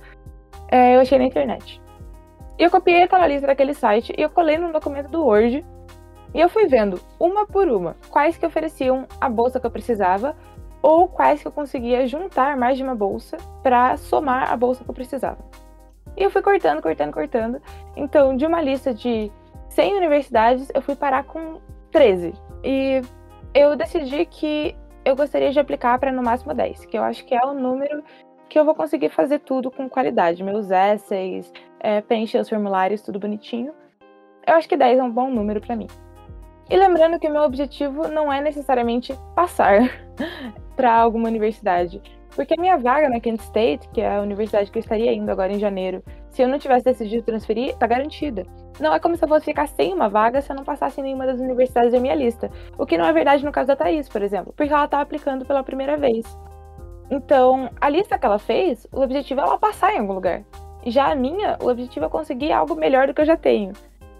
é, 0.68 0.96
eu 0.96 1.00
achei 1.00 1.18
na 1.18 1.24
internet. 1.24 1.80
E 2.58 2.62
eu 2.62 2.70
copiei 2.70 3.02
aquela 3.02 3.26
lista 3.26 3.46
daquele 3.46 3.74
site 3.74 4.14
e 4.16 4.22
eu 4.22 4.30
colei 4.30 4.58
no 4.58 4.72
documento 4.72 5.08
do 5.08 5.24
Word. 5.24 5.64
E 6.34 6.40
eu 6.40 6.48
fui 6.48 6.66
vendo, 6.66 7.00
uma 7.18 7.46
por 7.46 7.68
uma, 7.68 7.96
quais 8.08 8.36
que 8.36 8.46
ofereciam 8.46 9.06
a 9.20 9.28
bolsa 9.28 9.60
que 9.60 9.66
eu 9.66 9.70
precisava 9.70 10.36
ou 10.80 11.06
quais 11.06 11.40
que 11.40 11.48
eu 11.48 11.52
conseguia 11.52 12.06
juntar 12.06 12.56
mais 12.56 12.76
de 12.76 12.82
uma 12.82 12.94
bolsa 12.94 13.36
para 13.62 13.96
somar 13.96 14.50
a 14.50 14.56
bolsa 14.56 14.82
que 14.82 14.90
eu 14.90 14.94
precisava. 14.94 15.38
E 16.16 16.22
eu 16.22 16.30
fui 16.30 16.42
cortando, 16.42 16.82
cortando, 16.82 17.12
cortando. 17.12 17.62
Então, 17.96 18.36
de 18.36 18.44
uma 18.44 18.60
lista 18.60 18.92
de 18.92 19.30
100 19.70 19.96
universidades, 19.96 20.68
eu 20.74 20.82
fui 20.82 20.96
parar 20.96 21.24
com 21.24 21.60
13. 21.90 22.34
E 22.64 23.00
eu 23.54 23.76
decidi 23.76 24.26
que 24.26 24.74
eu 25.04 25.16
gostaria 25.16 25.50
de 25.50 25.58
aplicar 25.58 25.98
para 25.98 26.12
no 26.12 26.22
máximo 26.22 26.54
10, 26.54 26.86
que 26.86 26.96
eu 26.96 27.02
acho 27.02 27.24
que 27.24 27.34
é 27.34 27.44
o 27.44 27.52
número 27.52 28.02
que 28.48 28.58
eu 28.58 28.64
vou 28.64 28.74
conseguir 28.74 29.08
fazer 29.08 29.38
tudo 29.40 29.70
com 29.70 29.88
qualidade. 29.88 30.42
Meus 30.42 30.70
essays, 30.70 31.50
é, 31.80 32.00
preencher 32.00 32.38
os 32.38 32.48
formulários, 32.48 33.00
tudo 33.00 33.18
bonitinho. 33.18 33.72
Eu 34.46 34.54
acho 34.54 34.68
que 34.68 34.76
10 34.76 34.98
é 34.98 35.02
um 35.02 35.10
bom 35.10 35.30
número 35.30 35.60
para 35.60 35.74
mim. 35.74 35.86
E 36.68 36.76
lembrando 36.76 37.18
que 37.18 37.28
meu 37.28 37.42
objetivo 37.42 38.08
não 38.08 38.32
é 38.32 38.40
necessariamente 38.40 39.18
passar 39.34 39.90
para 40.76 40.92
alguma 40.92 41.28
universidade. 41.28 42.00
Porque 42.34 42.54
a 42.54 42.60
minha 42.60 42.76
vaga 42.76 43.08
na 43.08 43.20
Kent 43.20 43.40
State, 43.40 43.88
que 43.88 44.00
é 44.00 44.16
a 44.16 44.20
universidade 44.22 44.70
que 44.70 44.78
eu 44.78 44.80
estaria 44.80 45.12
indo 45.12 45.30
agora 45.30 45.52
em 45.52 45.58
janeiro, 45.58 46.02
se 46.30 46.42
eu 46.42 46.48
não 46.48 46.58
tivesse 46.58 46.84
decidido 46.84 47.22
transferir, 47.22 47.76
tá 47.76 47.86
garantida. 47.86 48.46
Não 48.80 48.92
é 48.92 48.98
como 48.98 49.16
se 49.16 49.24
eu 49.24 49.28
fosse 49.28 49.44
ficar 49.44 49.68
sem 49.68 49.92
uma 49.92 50.08
vaga 50.08 50.40
se 50.40 50.50
eu 50.50 50.56
não 50.56 50.64
passasse 50.64 51.00
em 51.00 51.04
nenhuma 51.04 51.26
das 51.26 51.38
universidades 51.38 51.92
da 51.92 52.00
minha 52.00 52.14
lista. 52.14 52.50
O 52.78 52.86
que 52.86 52.98
não 52.98 53.04
é 53.04 53.12
verdade 53.12 53.44
no 53.44 53.52
caso 53.52 53.68
da 53.68 53.76
Thaís, 53.76 54.08
por 54.08 54.22
exemplo, 54.22 54.52
porque 54.56 54.72
ela 54.72 54.88
tá 54.88 55.00
aplicando 55.00 55.44
pela 55.44 55.62
primeira 55.62 55.96
vez. 55.96 56.24
Então, 57.10 57.68
a 57.80 57.88
lista 57.88 58.18
que 58.18 58.24
ela 58.24 58.38
fez, 58.38 58.86
o 58.90 59.00
objetivo 59.00 59.40
é 59.40 59.44
ela 59.44 59.58
passar 59.58 59.94
em 59.94 59.98
algum 59.98 60.14
lugar. 60.14 60.42
Já 60.86 61.12
a 61.12 61.14
minha, 61.14 61.58
o 61.62 61.68
objetivo 61.68 62.06
é 62.06 62.08
conseguir 62.08 62.52
algo 62.52 62.74
melhor 62.74 63.06
do 63.06 63.14
que 63.14 63.20
eu 63.20 63.26
já 63.26 63.36
tenho. 63.36 63.72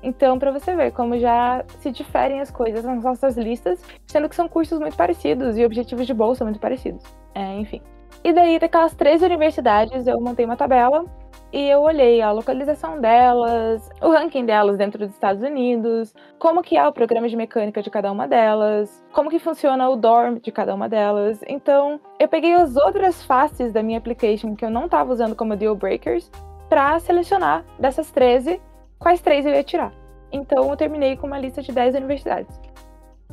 Então, 0.02 0.38
para 0.38 0.50
você 0.50 0.74
ver 0.74 0.92
como 0.92 1.18
já 1.18 1.64
se 1.78 1.90
diferem 1.90 2.40
as 2.40 2.50
coisas 2.50 2.84
nas 2.84 3.02
nossas 3.02 3.36
listas, 3.36 3.82
sendo 4.06 4.28
que 4.28 4.34
são 4.34 4.48
cursos 4.48 4.78
muito 4.78 4.96
parecidos 4.96 5.56
e 5.56 5.64
objetivos 5.64 6.06
de 6.06 6.12
bolsa 6.12 6.44
muito 6.44 6.58
parecidos. 6.58 7.02
É, 7.34 7.54
enfim. 7.54 7.80
E 8.24 8.32
daí, 8.32 8.58
daquelas 8.58 8.94
três 8.94 9.22
universidades, 9.22 10.06
eu 10.06 10.20
montei 10.20 10.44
uma 10.44 10.56
tabela 10.56 11.04
e 11.52 11.68
eu 11.68 11.80
olhei 11.82 12.22
a 12.22 12.32
localização 12.32 13.00
delas, 13.00 13.90
o 14.00 14.08
ranking 14.08 14.46
delas 14.46 14.78
dentro 14.78 14.98
dos 14.98 15.10
Estados 15.10 15.42
Unidos, 15.42 16.14
como 16.38 16.62
que 16.62 16.76
é 16.76 16.88
o 16.88 16.92
programa 16.92 17.28
de 17.28 17.36
mecânica 17.36 17.82
de 17.82 17.90
cada 17.90 18.10
uma 18.10 18.26
delas, 18.26 19.04
como 19.12 19.28
que 19.28 19.38
funciona 19.38 19.88
o 19.88 19.96
dorm 19.96 20.38
de 20.38 20.50
cada 20.50 20.74
uma 20.74 20.88
delas. 20.88 21.40
Então, 21.46 22.00
eu 22.18 22.26
peguei 22.26 22.54
as 22.54 22.74
outras 22.76 23.22
faces 23.22 23.72
da 23.72 23.82
minha 23.82 23.98
application 23.98 24.56
que 24.56 24.64
eu 24.64 24.70
não 24.70 24.86
estava 24.86 25.12
usando 25.12 25.36
como 25.36 25.56
deal 25.56 25.76
breakers 25.76 26.30
para 26.68 26.98
selecionar 27.00 27.64
dessas 27.78 28.10
13 28.10 28.60
quais 28.98 29.20
três 29.20 29.44
eu 29.44 29.52
ia 29.52 29.64
tirar. 29.64 29.92
Então, 30.30 30.70
eu 30.70 30.76
terminei 30.76 31.16
com 31.16 31.26
uma 31.26 31.38
lista 31.38 31.60
de 31.60 31.72
10 31.72 31.96
universidades. 31.96 32.58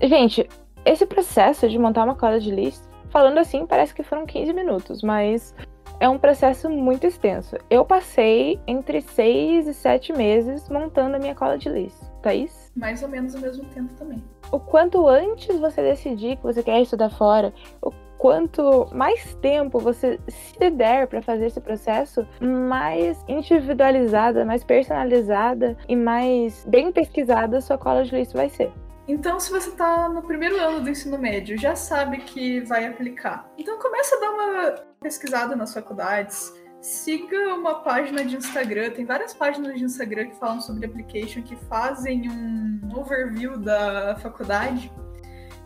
Gente, 0.01 0.49
esse 0.83 1.05
processo 1.05 1.69
de 1.69 1.77
montar 1.77 2.03
uma 2.03 2.15
college 2.15 2.51
list, 2.51 2.83
falando 3.09 3.37
assim, 3.37 3.65
parece 3.65 3.93
que 3.93 4.03
foram 4.03 4.25
15 4.25 4.51
minutos, 4.51 5.01
mas 5.01 5.55
é 5.99 6.07
um 6.07 6.17
processo 6.17 6.69
muito 6.69 7.05
extenso. 7.05 7.57
Eu 7.69 7.83
passei 7.85 8.59
entre 8.65 9.01
seis 9.01 9.67
e 9.67 9.73
sete 9.73 10.13
meses 10.13 10.69
montando 10.69 11.15
a 11.15 11.19
minha 11.19 11.35
college 11.35 11.69
list. 11.69 12.01
Thaís? 12.21 12.71
Mais 12.75 13.03
ou 13.03 13.09
menos 13.09 13.35
ao 13.35 13.41
mesmo 13.41 13.65
tempo 13.65 13.93
também. 13.95 14.23
O 14.51 14.59
quanto 14.59 15.07
antes 15.07 15.59
você 15.59 15.81
decidir 15.81 16.37
que 16.37 16.43
você 16.43 16.63
quer 16.63 16.81
estudar 16.81 17.09
fora, 17.09 17.53
o 17.81 17.91
quanto 18.17 18.87
mais 18.93 19.33
tempo 19.35 19.79
você 19.79 20.19
se 20.27 20.69
der 20.69 21.07
para 21.07 21.21
fazer 21.21 21.45
esse 21.45 21.61
processo, 21.61 22.27
mais 22.41 23.23
individualizada, 23.27 24.43
mais 24.43 24.63
personalizada 24.63 25.77
e 25.87 25.95
mais 25.95 26.65
bem 26.65 26.91
pesquisada 26.91 27.57
a 27.57 27.61
sua 27.61 27.77
college 27.77 28.13
list 28.15 28.33
vai 28.33 28.49
ser. 28.49 28.71
Então, 29.09 29.39
se 29.39 29.49
você 29.49 29.69
está 29.69 30.07
no 30.07 30.21
primeiro 30.21 30.61
ano 30.61 30.81
do 30.81 30.89
ensino 30.91 31.17
médio, 31.17 31.57
já 31.57 31.75
sabe 31.75 32.19
que 32.19 32.59
vai 32.59 32.85
aplicar. 32.85 33.51
Então, 33.57 33.79
começa 33.79 34.15
a 34.15 34.19
dar 34.19 34.29
uma 34.29 34.71
pesquisada 35.01 35.55
nas 35.55 35.73
faculdades. 35.73 36.53
Siga 36.79 37.55
uma 37.55 37.81
página 37.81 38.23
de 38.23 38.37
Instagram, 38.37 38.91
tem 38.91 39.05
várias 39.05 39.33
páginas 39.33 39.79
de 39.79 39.83
Instagram 39.83 40.27
que 40.27 40.35
falam 40.35 40.61
sobre 40.61 40.85
application, 40.85 41.41
que 41.41 41.55
fazem 41.55 42.29
um 42.29 42.79
overview 42.95 43.57
da 43.57 44.15
faculdade. 44.21 44.91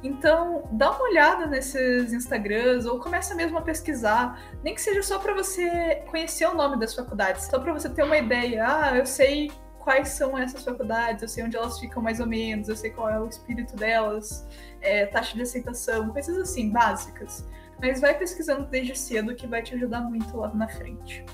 Então, 0.01 0.69
dá 0.71 0.91
uma 0.91 1.03
olhada 1.03 1.45
nesses 1.45 2.13
Instagrams 2.13 2.85
ou 2.85 2.97
começa 2.97 3.35
mesmo 3.35 3.57
a 3.57 3.61
pesquisar, 3.61 4.41
nem 4.63 4.73
que 4.73 4.81
seja 4.81 5.03
só 5.03 5.19
para 5.19 5.33
você 5.33 6.01
conhecer 6.09 6.45
o 6.45 6.53
nome 6.53 6.79
das 6.79 6.95
faculdades, 6.95 7.43
só 7.43 7.59
para 7.59 7.73
você 7.73 7.89
ter 7.89 8.03
uma 8.03 8.17
ideia. 8.17 8.65
Ah, 8.65 8.97
eu 8.97 9.05
sei 9.05 9.51
quais 9.83 10.09
são 10.09 10.37
essas 10.37 10.63
faculdades, 10.63 11.21
eu 11.21 11.27
sei 11.27 11.43
onde 11.43 11.57
elas 11.57 11.77
ficam 11.79 12.01
mais 12.01 12.19
ou 12.19 12.25
menos, 12.25 12.69
eu 12.69 12.75
sei 12.75 12.89
qual 12.89 13.09
é 13.09 13.19
o 13.19 13.27
espírito 13.27 13.75
delas, 13.75 14.47
é, 14.81 15.05
taxa 15.05 15.35
de 15.35 15.41
aceitação, 15.41 16.09
coisas 16.09 16.37
assim, 16.37 16.69
básicas. 16.69 17.45
Mas 17.79 17.99
vai 17.99 18.17
pesquisando 18.17 18.65
desde 18.65 18.97
cedo 18.97 19.35
que 19.35 19.45
vai 19.45 19.61
te 19.61 19.75
ajudar 19.75 20.01
muito 20.01 20.37
lá 20.37 20.53
na 20.53 20.67
frente. 20.67 21.25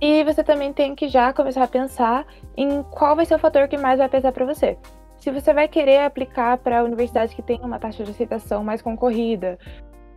E 0.00 0.22
você 0.22 0.44
também 0.44 0.72
tem 0.72 0.94
que 0.94 1.08
já 1.08 1.32
começar 1.32 1.62
a 1.62 1.68
pensar 1.68 2.26
em 2.56 2.82
qual 2.82 3.16
vai 3.16 3.24
ser 3.24 3.36
o 3.36 3.38
fator 3.38 3.66
que 3.68 3.78
mais 3.78 3.98
vai 3.98 4.08
pesar 4.08 4.32
para 4.32 4.44
você. 4.44 4.76
Se 5.18 5.30
você 5.30 5.54
vai 5.54 5.66
querer 5.66 6.00
aplicar 6.00 6.58
para 6.58 6.80
a 6.80 6.82
universidade 6.82 7.34
que 7.34 7.40
tem 7.40 7.58
uma 7.62 7.78
taxa 7.78 8.04
de 8.04 8.10
aceitação 8.10 8.62
mais 8.62 8.82
concorrida, 8.82 9.58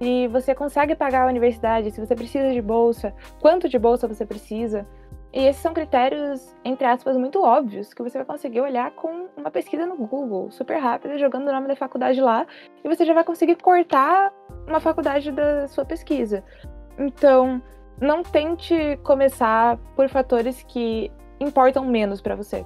se 0.01 0.27
você 0.27 0.53
consegue 0.53 0.95
pagar 0.95 1.23
a 1.23 1.29
universidade, 1.29 1.91
se 1.91 1.99
você 1.99 2.15
precisa 2.15 2.51
de 2.51 2.61
bolsa, 2.61 3.13
quanto 3.39 3.69
de 3.69 3.79
bolsa 3.79 4.07
você 4.07 4.25
precisa, 4.25 4.85
e 5.33 5.45
esses 5.45 5.61
são 5.61 5.73
critérios, 5.73 6.55
entre 6.63 6.85
aspas, 6.85 7.17
muito 7.17 7.43
óbvios, 7.43 7.93
que 7.93 8.01
você 8.01 8.17
vai 8.17 8.25
conseguir 8.25 8.61
olhar 8.61 8.91
com 8.91 9.27
uma 9.35 9.51
pesquisa 9.51 9.85
no 9.85 9.95
Google, 9.95 10.49
super 10.51 10.77
rápida, 10.77 11.17
jogando 11.17 11.49
o 11.49 11.51
nome 11.51 11.67
da 11.67 11.75
faculdade 11.75 12.21
lá, 12.21 12.45
e 12.83 12.87
você 12.87 13.05
já 13.05 13.13
vai 13.13 13.23
conseguir 13.23 13.55
cortar 13.57 14.31
uma 14.67 14.79
faculdade 14.79 15.31
da 15.31 15.67
sua 15.67 15.85
pesquisa. 15.85 16.43
Então, 16.97 17.61
não 17.99 18.23
tente 18.23 18.97
começar 19.03 19.77
por 19.95 20.07
fatores 20.07 20.63
que 20.63 21.11
importam 21.39 21.85
menos 21.85 22.21
para 22.21 22.35
você. 22.35 22.65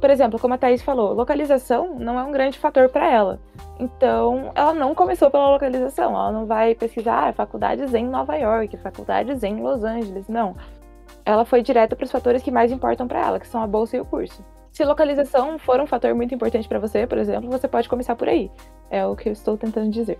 Por 0.00 0.10
exemplo, 0.10 0.38
como 0.38 0.52
a 0.52 0.58
Thaís 0.58 0.82
falou, 0.82 1.14
localização 1.14 1.98
não 1.98 2.20
é 2.20 2.22
um 2.22 2.30
grande 2.30 2.58
fator 2.58 2.90
para 2.90 3.10
ela. 3.10 3.40
Então, 3.78 4.52
ela 4.54 4.74
não 4.74 4.94
começou 4.94 5.30
pela 5.30 5.50
localização. 5.50 6.10
Ela 6.10 6.30
não 6.30 6.44
vai 6.44 6.74
pesquisar 6.74 7.28
ah, 7.28 7.32
faculdades 7.32 7.94
em 7.94 8.06
Nova 8.06 8.36
York, 8.36 8.76
faculdades 8.76 9.42
em 9.42 9.62
Los 9.62 9.82
Angeles. 9.82 10.28
Não 10.28 10.54
ela 11.24 11.44
foi 11.44 11.62
direto 11.62 11.96
para 11.96 12.04
os 12.04 12.12
fatores 12.12 12.42
que 12.42 12.50
mais 12.50 12.70
importam 12.70 13.08
para 13.08 13.20
ela, 13.20 13.40
que 13.40 13.46
são 13.46 13.62
a 13.62 13.66
bolsa 13.66 13.96
e 13.96 14.00
o 14.00 14.04
curso. 14.04 14.44
Se 14.70 14.84
localização 14.84 15.58
for 15.58 15.80
um 15.80 15.86
fator 15.86 16.14
muito 16.14 16.34
importante 16.34 16.68
para 16.68 16.80
você, 16.80 17.06
por 17.06 17.16
exemplo, 17.16 17.50
você 17.50 17.68
pode 17.68 17.88
começar 17.88 18.16
por 18.16 18.28
aí. 18.28 18.50
É 18.90 19.06
o 19.06 19.14
que 19.14 19.28
eu 19.28 19.32
estou 19.32 19.56
tentando 19.56 19.90
dizer. 19.90 20.18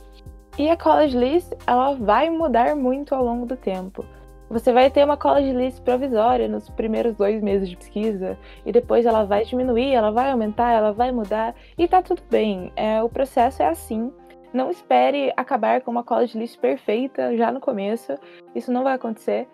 E 0.57 0.71
a 0.71 0.77
college 0.77 1.19
list, 1.19 1.53
ela 1.67 1.95
vai 1.95 2.31
mudar 2.31 2.77
muito 2.77 3.15
ao 3.15 3.25
longo 3.25 3.45
do 3.45 3.57
tempo. 3.57 4.05
Você 4.49 4.73
vai 4.73 4.89
ter 4.91 5.05
uma 5.05 5.17
college 5.17 5.53
list 5.53 5.83
provisória 5.83 6.47
nos 6.47 6.71
primeiros 6.71 7.17
dois 7.17 7.43
meses 7.43 7.69
de 7.69 7.77
pesquisa, 7.77 8.39
e 8.65 8.71
depois 8.71 9.05
ela 9.05 9.25
vai 9.25 9.45
diminuir, 9.45 9.93
ela 9.93 10.13
vai 10.13 10.31
aumentar, 10.31 10.71
ela 10.71 10.93
vai 10.93 11.11
mudar, 11.11 11.55
e 11.77 11.89
tá 11.89 12.01
tudo 12.01 12.23
bem. 12.31 12.73
É, 12.77 13.03
o 13.03 13.09
processo 13.09 13.63
é 13.63 13.67
assim. 13.67 14.13
Não 14.53 14.71
espere 14.71 15.33
acabar 15.37 15.81
com 15.81 15.91
uma 15.91 16.05
college 16.05 16.39
list 16.39 16.61
perfeita 16.61 17.37
já 17.37 17.51
no 17.51 17.59
começo, 17.59 18.15
isso 18.55 18.71
não 18.71 18.85
vai 18.85 18.95
acontecer 18.95 19.49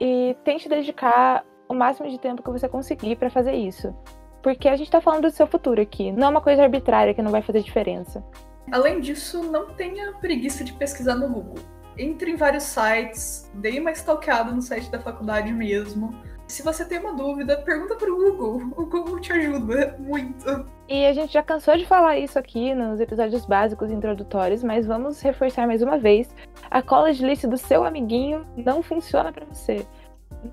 e 0.00 0.36
tente 0.44 0.68
dedicar 0.68 1.44
o 1.68 1.74
máximo 1.74 2.08
de 2.08 2.18
tempo 2.18 2.42
que 2.42 2.50
você 2.50 2.68
conseguir 2.68 3.16
para 3.16 3.30
fazer 3.30 3.52
isso. 3.52 3.94
Porque 4.42 4.68
a 4.68 4.76
gente 4.76 4.86
está 4.86 5.00
falando 5.00 5.22
do 5.22 5.30
seu 5.30 5.46
futuro 5.46 5.80
aqui, 5.80 6.10
não 6.10 6.28
é 6.28 6.30
uma 6.30 6.40
coisa 6.40 6.62
arbitrária 6.62 7.12
que 7.12 7.22
não 7.22 7.30
vai 7.30 7.42
fazer 7.42 7.62
diferença. 7.62 8.24
Além 8.72 9.00
disso, 9.00 9.42
não 9.42 9.74
tenha 9.74 10.12
preguiça 10.14 10.64
de 10.64 10.72
pesquisar 10.72 11.14
no 11.16 11.28
Google. 11.28 11.58
Entre 11.98 12.30
em 12.30 12.36
vários 12.36 12.62
sites, 12.62 13.50
dê 13.54 13.78
uma 13.78 13.90
stalkeada 13.90 14.52
no 14.52 14.62
site 14.62 14.90
da 14.90 14.98
faculdade 14.98 15.52
mesmo. 15.52 16.14
Se 16.46 16.62
você 16.62 16.84
tem 16.84 16.98
uma 16.98 17.12
dúvida, 17.12 17.58
pergunta 17.58 17.96
pro 17.96 18.16
Google. 18.16 18.72
O 18.76 18.86
Google 18.86 19.20
te 19.20 19.32
ajuda 19.32 19.96
muito. 19.98 20.66
E 20.90 21.06
a 21.06 21.12
gente 21.12 21.32
já 21.32 21.40
cansou 21.40 21.76
de 21.76 21.86
falar 21.86 22.18
isso 22.18 22.36
aqui 22.36 22.74
nos 22.74 22.98
episódios 22.98 23.46
básicos 23.46 23.92
e 23.92 23.94
introdutórios, 23.94 24.64
mas 24.64 24.84
vamos 24.84 25.20
reforçar 25.20 25.64
mais 25.64 25.82
uma 25.82 25.96
vez. 25.96 26.34
A 26.68 26.82
college 26.82 27.24
list 27.24 27.46
do 27.46 27.56
seu 27.56 27.84
amiguinho 27.84 28.44
não 28.56 28.82
funciona 28.82 29.32
para 29.32 29.46
você. 29.46 29.86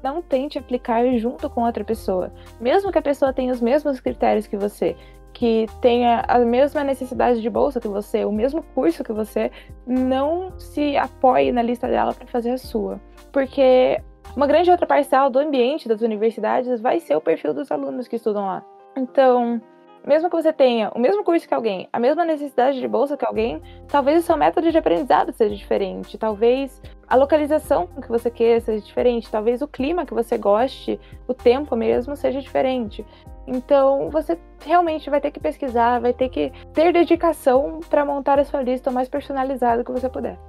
Não 0.03 0.22
tente 0.22 0.60
aplicar 0.60 1.03
junto 1.17 1.50
com 1.50 1.63
outra 1.63 1.84
pessoa. 1.84 2.32
Mesmo 2.62 2.91
que 2.91 3.00
a 3.00 3.01
pessoa 3.01 3.34
tenha 3.34 3.51
os 3.51 3.60
mesmos 3.60 4.00
critérios 4.00 4.46
que 4.46 4.56
você, 4.56 4.96
que 5.34 5.65
tenha 5.82 6.24
a 6.27 6.38
mesma 6.38 6.84
necessidade 6.84 7.41
de 7.41 7.50
bolsa 7.50 7.82
que 7.82 7.88
você, 7.88 8.24
o 8.24 8.32
mesmo 8.32 8.62
curso 8.75 9.03
que 9.03 9.12
você, 9.12 9.51
não 9.88 10.53
se 10.60 10.96
apoie 10.98 11.51
na 11.51 11.63
lista 11.63 11.88
dela 11.88 12.13
para 12.13 12.27
fazer 12.27 12.51
a 12.51 12.58
sua. 12.60 13.01
Porque 13.32 14.00
uma 14.36 14.46
grande 14.46 14.70
outra 14.70 14.86
parcela 14.86 15.32
do 15.32 15.39
ambiente 15.39 15.89
das 15.89 16.01
universidades 16.01 16.79
vai 16.79 17.00
ser 17.00 17.15
o 17.15 17.22
perfil 17.22 17.56
dos 17.56 17.72
alunos 17.72 18.08
que 18.08 18.17
estudam 18.17 18.46
lá. 18.46 18.63
Então, 18.96 19.60
mesmo 20.07 20.29
que 20.29 20.35
você 20.37 20.53
tenha 20.53 20.89
o 20.95 20.99
mesmo 20.99 21.21
curso 21.21 21.45
que 21.45 21.53
alguém, 21.53 21.89
a 21.91 21.99
mesma 21.99 22.23
necessidade 22.23 22.79
de 22.79 22.87
bolsa 22.87 23.17
que 23.17 23.25
alguém, 23.25 23.61
talvez 23.89 24.23
o 24.23 24.25
seu 24.25 24.37
método 24.37 24.71
de 24.71 24.77
aprendizado 24.77 25.33
seja 25.33 25.53
diferente, 25.53 26.17
talvez 26.17 26.81
a 27.05 27.15
localização 27.17 27.87
que 27.87 28.07
você 28.07 28.31
queira 28.31 28.61
seja 28.61 28.85
diferente, 28.85 29.29
talvez 29.29 29.61
o 29.61 29.67
clima 29.67 30.05
que 30.05 30.13
você 30.13 30.37
goste, 30.37 30.97
o 31.27 31.33
tempo 31.33 31.75
mesmo 31.75 32.15
seja 32.15 32.41
diferente. 32.41 33.05
Então, 33.45 34.09
você 34.09 34.37
realmente 34.65 35.09
vai 35.09 35.19
ter 35.19 35.31
que 35.31 35.41
pesquisar, 35.41 35.99
vai 35.99 36.13
ter 36.13 36.29
que 36.29 36.53
ter 36.73 36.93
dedicação 36.93 37.81
para 37.89 38.05
montar 38.05 38.39
a 38.39 38.45
sua 38.45 38.61
lista 38.61 38.89
o 38.89 38.93
mais 38.93 39.09
personalizada 39.09 39.83
que 39.83 39.91
você 39.91 40.07
puder. 40.07 40.39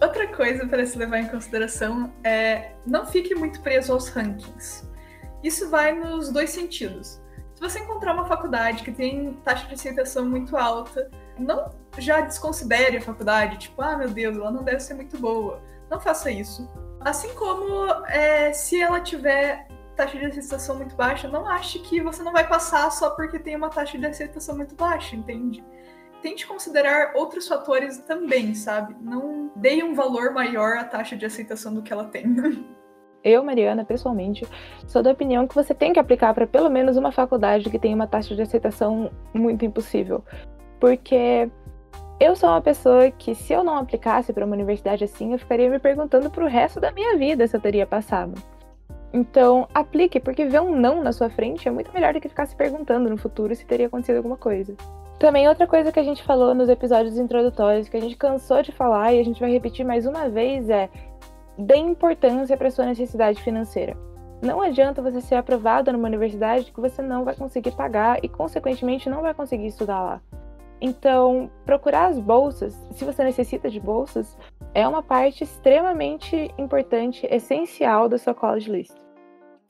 Outra 0.00 0.28
coisa 0.28 0.64
para 0.64 0.86
se 0.86 0.96
levar 0.96 1.18
em 1.18 1.26
consideração 1.26 2.12
é 2.22 2.70
não 2.86 3.04
fique 3.04 3.34
muito 3.34 3.60
preso 3.62 3.92
aos 3.92 4.08
rankings. 4.10 4.88
isso 5.42 5.68
vai 5.70 5.92
nos 5.92 6.32
dois 6.32 6.50
sentidos. 6.50 7.20
Se 7.58 7.60
você 7.60 7.80
encontrar 7.80 8.14
uma 8.14 8.24
faculdade 8.24 8.84
que 8.84 8.92
tem 8.92 9.34
taxa 9.42 9.66
de 9.66 9.74
aceitação 9.74 10.24
muito 10.24 10.56
alta, 10.56 11.10
não 11.36 11.68
já 11.98 12.20
desconsidere 12.20 12.98
a 12.98 13.00
faculdade, 13.00 13.58
tipo, 13.58 13.82
ah, 13.82 13.96
meu 13.96 14.08
Deus, 14.08 14.36
ela 14.36 14.52
não 14.52 14.62
deve 14.62 14.78
ser 14.78 14.94
muito 14.94 15.18
boa. 15.18 15.60
Não 15.90 15.98
faça 15.98 16.30
isso. 16.30 16.70
Assim 17.00 17.34
como 17.34 17.92
é, 18.06 18.52
se 18.52 18.80
ela 18.80 19.00
tiver 19.00 19.66
taxa 19.96 20.16
de 20.16 20.26
aceitação 20.26 20.76
muito 20.76 20.94
baixa, 20.94 21.26
não 21.26 21.48
ache 21.48 21.80
que 21.80 22.00
você 22.00 22.22
não 22.22 22.30
vai 22.32 22.46
passar 22.46 22.92
só 22.92 23.10
porque 23.10 23.40
tem 23.40 23.56
uma 23.56 23.70
taxa 23.70 23.98
de 23.98 24.06
aceitação 24.06 24.56
muito 24.56 24.76
baixa, 24.76 25.16
entende? 25.16 25.64
Tente 26.22 26.46
considerar 26.46 27.16
outros 27.16 27.48
fatores 27.48 27.98
também, 27.98 28.54
sabe? 28.54 28.94
Não 29.00 29.50
dê 29.56 29.82
um 29.82 29.96
valor 29.96 30.30
maior 30.30 30.76
à 30.76 30.84
taxa 30.84 31.16
de 31.16 31.26
aceitação 31.26 31.74
do 31.74 31.82
que 31.82 31.92
ela 31.92 32.04
tem. 32.04 32.24
Eu, 33.28 33.44
Mariana, 33.44 33.84
pessoalmente, 33.84 34.46
sou 34.86 35.02
da 35.02 35.10
opinião 35.10 35.46
que 35.46 35.54
você 35.54 35.74
tem 35.74 35.92
que 35.92 36.00
aplicar 36.00 36.32
para 36.32 36.46
pelo 36.46 36.70
menos 36.70 36.96
uma 36.96 37.12
faculdade 37.12 37.68
que 37.68 37.78
tem 37.78 37.94
uma 37.94 38.06
taxa 38.06 38.34
de 38.34 38.40
aceitação 38.40 39.10
muito 39.34 39.66
impossível. 39.66 40.24
Porque 40.80 41.50
eu 42.18 42.34
sou 42.34 42.48
uma 42.48 42.62
pessoa 42.62 43.10
que, 43.10 43.34
se 43.34 43.52
eu 43.52 43.62
não 43.62 43.76
aplicasse 43.76 44.32
para 44.32 44.46
uma 44.46 44.54
universidade 44.54 45.04
assim, 45.04 45.32
eu 45.32 45.38
ficaria 45.38 45.68
me 45.68 45.78
perguntando 45.78 46.30
pro 46.30 46.46
resto 46.46 46.80
da 46.80 46.90
minha 46.90 47.18
vida 47.18 47.46
se 47.46 47.54
eu 47.54 47.60
teria 47.60 47.86
passado. 47.86 48.32
Então, 49.12 49.68
aplique, 49.74 50.18
porque 50.20 50.46
ver 50.46 50.62
um 50.62 50.74
não 50.74 51.02
na 51.02 51.12
sua 51.12 51.28
frente 51.28 51.68
é 51.68 51.70
muito 51.70 51.92
melhor 51.92 52.14
do 52.14 52.20
que 52.20 52.28
ficar 52.30 52.46
se 52.46 52.56
perguntando 52.56 53.10
no 53.10 53.18
futuro 53.18 53.54
se 53.54 53.66
teria 53.66 53.88
acontecido 53.88 54.16
alguma 54.16 54.38
coisa. 54.38 54.74
Também 55.18 55.48
outra 55.48 55.66
coisa 55.66 55.90
que 55.90 55.98
a 55.98 56.02
gente 56.02 56.22
falou 56.22 56.54
nos 56.54 56.68
episódios 56.68 57.18
introdutórios, 57.18 57.88
que 57.88 57.96
a 57.96 58.00
gente 58.00 58.16
cansou 58.16 58.62
de 58.62 58.70
falar 58.70 59.12
e 59.12 59.20
a 59.20 59.24
gente 59.24 59.40
vai 59.40 59.50
repetir 59.50 59.84
mais 59.84 60.06
uma 60.06 60.28
vez, 60.28 60.70
é 60.70 60.88
dê 61.58 61.76
importância 61.76 62.56
para 62.56 62.70
sua 62.70 62.86
necessidade 62.86 63.42
financeira. 63.42 63.96
Não 64.40 64.62
adianta 64.62 65.02
você 65.02 65.20
ser 65.20 65.34
aprovado 65.34 65.92
numa 65.92 66.06
universidade 66.06 66.70
que 66.70 66.80
você 66.80 67.02
não 67.02 67.24
vai 67.24 67.34
conseguir 67.34 67.72
pagar 67.72 68.24
e, 68.24 68.28
consequentemente, 68.28 69.10
não 69.10 69.20
vai 69.20 69.34
conseguir 69.34 69.66
estudar 69.66 70.00
lá. 70.00 70.22
Então, 70.80 71.50
procurar 71.66 72.06
as 72.06 72.20
bolsas, 72.20 72.72
se 72.92 73.04
você 73.04 73.24
necessita 73.24 73.68
de 73.68 73.80
bolsas, 73.80 74.38
é 74.72 74.86
uma 74.86 75.02
parte 75.02 75.42
extremamente 75.42 76.54
importante, 76.56 77.26
essencial 77.28 78.08
da 78.08 78.16
sua 78.16 78.32
college 78.32 78.70
list. 78.70 78.94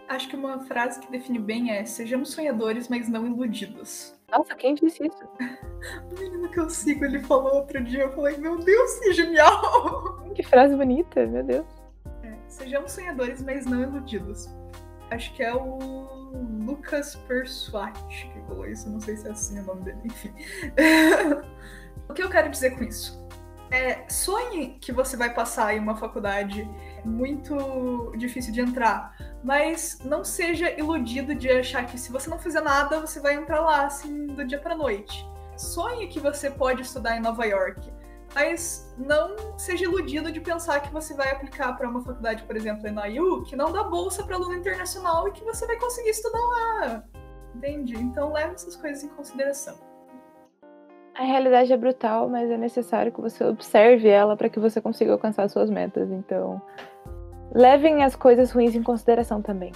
Acho 0.07 0.29
que 0.29 0.37
uma 0.37 0.61
frase 0.61 1.01
que 1.01 1.11
define 1.11 1.39
bem 1.39 1.71
é: 1.71 1.85
sejamos 1.87 2.31
sonhadores, 2.31 2.89
mas 2.89 3.09
não 3.09 3.27
iludidos. 3.27 4.15
Nossa, 4.31 4.55
quem 4.55 4.75
disse 4.75 5.07
isso? 5.07 5.29
O 6.11 6.21
menino 6.21 6.51
que 6.51 6.59
eu 6.59 6.69
sigo, 6.69 7.05
ele 7.05 7.21
falou 7.21 7.55
outro 7.55 7.83
dia, 7.83 8.03
eu 8.03 8.13
falei, 8.13 8.37
meu 8.37 8.59
Deus, 8.59 8.99
que 8.99 9.13
genial! 9.13 10.25
Que 10.35 10.43
frase 10.43 10.75
bonita, 10.75 11.25
meu 11.25 11.45
Deus. 11.45 11.78
Sejamos 12.49 12.93
sonhadores, 12.93 13.43
mas 13.43 13.67
não 13.67 13.83
iludidos. 13.83 14.49
Acho 15.11 15.33
que 15.35 15.43
é 15.43 15.55
o 15.55 16.09
Lucas 16.65 17.15
Persuat 17.15 17.99
que 18.09 18.41
falou 18.47 18.67
isso, 18.67 18.91
não 18.91 19.01
sei 19.01 19.17
se 19.17 19.27
é 19.27 19.31
assim 19.31 19.59
o 19.61 19.65
nome 19.65 19.83
dele, 19.83 20.01
enfim. 20.05 20.33
o 22.09 22.13
que 22.13 22.23
eu 22.23 22.29
quero 22.29 22.51
dizer 22.51 22.77
com 22.77 22.85
isso? 22.85 23.19
É, 23.71 24.09
sonhe 24.09 24.79
que 24.81 24.93
você 24.93 25.17
vai 25.17 25.33
passar 25.33 25.75
em 25.75 25.79
uma 25.79 25.95
faculdade 25.97 26.69
muito 27.05 28.13
difícil 28.17 28.53
de 28.53 28.61
entrar, 28.63 29.15
mas 29.45 29.99
não 30.03 30.25
seja 30.25 30.71
iludido 30.79 31.35
de 31.35 31.51
achar 31.51 31.85
que 31.87 31.99
se 31.99 32.11
você 32.11 32.31
não 32.31 32.39
fizer 32.39 32.63
nada, 32.63 33.01
você 33.01 33.21
vai 33.21 33.35
entrar 33.35 33.61
lá 33.61 33.85
assim 33.85 34.27
do 34.27 34.45
dia 34.45 34.59
para 34.59 34.75
noite. 34.75 35.27
Sonhe 35.57 36.07
que 36.07 36.19
você 36.19 36.51
pode 36.51 36.83
estudar 36.83 37.17
em 37.17 37.21
Nova 37.21 37.45
York, 37.45 37.93
mas 38.39 38.95
não 38.97 39.59
seja 39.59 39.83
iludido 39.83 40.31
de 40.31 40.41
pensar 40.41 40.79
que 40.79 40.93
você 40.93 41.13
vai 41.13 41.33
aplicar 41.33 41.77
para 41.77 41.89
uma 41.89 42.01
faculdade, 42.01 42.45
por 42.45 42.55
exemplo, 42.55 42.89
na 42.93 43.07
IU, 43.07 43.43
que 43.43 43.57
não 43.57 43.73
dá 43.73 43.83
bolsa 43.83 44.23
para 44.23 44.37
aluno 44.37 44.55
internacional 44.55 45.27
e 45.27 45.33
que 45.33 45.43
você 45.43 45.67
vai 45.67 45.77
conseguir 45.77 46.11
estudar 46.11 46.39
lá. 46.39 47.03
Entende? 47.53 47.97
Então 47.97 48.33
leve 48.33 48.55
essas 48.55 48.77
coisas 48.77 49.03
em 49.03 49.09
consideração. 49.09 49.77
A 51.17 51.25
realidade 51.25 51.73
é 51.73 51.77
brutal, 51.77 52.29
mas 52.29 52.49
é 52.49 52.57
necessário 52.57 53.11
que 53.11 53.21
você 53.21 53.43
observe 53.43 54.09
ela 54.09 54.37
para 54.37 54.49
que 54.49 54.61
você 54.61 54.81
consiga 54.81 55.11
alcançar 55.11 55.51
suas 55.51 55.69
metas. 55.69 56.09
Então, 56.09 56.63
levem 57.53 58.05
as 58.05 58.15
coisas 58.15 58.53
ruins 58.53 58.77
em 58.77 58.85
consideração 58.85 59.43
também. 59.43 59.73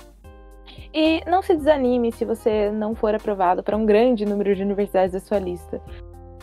E 0.94 1.20
não 1.28 1.42
se 1.42 1.56
desanime 1.56 2.12
se 2.12 2.24
você 2.24 2.70
não 2.70 2.94
for 2.94 3.12
aprovado 3.12 3.60
para 3.60 3.76
um 3.76 3.84
grande 3.84 4.24
número 4.24 4.54
de 4.54 4.62
universidades 4.62 5.14
da 5.14 5.18
sua 5.18 5.40
lista. 5.40 5.82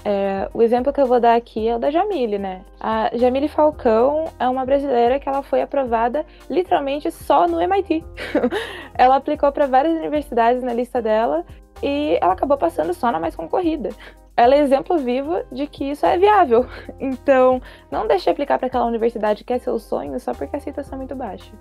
É, 0.06 0.50
o 0.54 0.62
exemplo 0.62 0.94
que 0.94 1.02
eu 1.02 1.06
vou 1.06 1.20
dar 1.20 1.36
aqui 1.36 1.68
é 1.68 1.76
o 1.76 1.80
da 1.80 1.92
Jamile, 1.92 2.40
né? 2.40 2.64
A 2.80 3.10
Jamile 3.14 3.48
Falcão 3.48 4.26
é 4.40 4.48
uma 4.48 4.66
brasileira 4.66 5.20
que 5.20 5.28
ela 5.28 5.44
foi 5.44 5.62
aprovada 5.62 6.26
literalmente 6.50 7.12
só 7.12 7.48
no 7.48 7.62
MIT. 7.62 8.04
ela 8.96 9.18
aplicou 9.18 9.52
para 9.52 9.68
várias 9.68 9.98
universidades 9.98 10.64
na 10.64 10.74
lista 10.74 11.02
dela 11.02 11.46
e 11.84 12.18
ela 12.22 12.34
acabou 12.34 12.58
passando 12.58 12.94
só 12.94 13.12
na 13.12 13.20
mais 13.20 13.36
concorrida. 13.36 13.90
Ela 14.38 14.56
é 14.56 14.60
exemplo 14.60 14.98
vivo 14.98 15.44
de 15.52 15.68
que 15.68 15.92
isso 15.92 16.06
é 16.06 16.18
viável. 16.18 16.66
Então, 17.00 17.62
não 17.92 18.08
deixe 18.08 18.26
de 18.26 18.30
aplicar 18.30 18.58
para 18.58 18.68
aquela 18.68 18.86
universidade 18.86 19.44
que 19.44 19.54
é 19.54 19.60
seu 19.60 19.78
sonho 19.80 20.20
só 20.20 20.34
porque 20.34 20.56
a 20.56 20.60
aceitação 20.60 20.96
é 20.96 20.98
muito 20.98 21.16
baixa. 21.16 21.52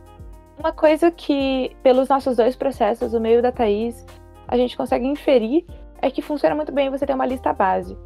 Uma 0.58 0.72
coisa 0.72 1.10
que, 1.10 1.76
pelos 1.82 2.08
nossos 2.08 2.36
dois 2.36 2.56
processos, 2.56 3.14
o 3.14 3.20
meio 3.20 3.40
da 3.40 3.52
Thaís, 3.52 4.04
a 4.46 4.56
gente 4.56 4.76
consegue 4.76 5.06
inferir 5.06 5.64
é 6.00 6.10
que 6.10 6.22
funciona 6.22 6.54
muito 6.54 6.72
bem 6.72 6.90
você 6.90 7.06
ter 7.06 7.14
uma 7.14 7.26
lista 7.26 7.52
base. 7.52 7.96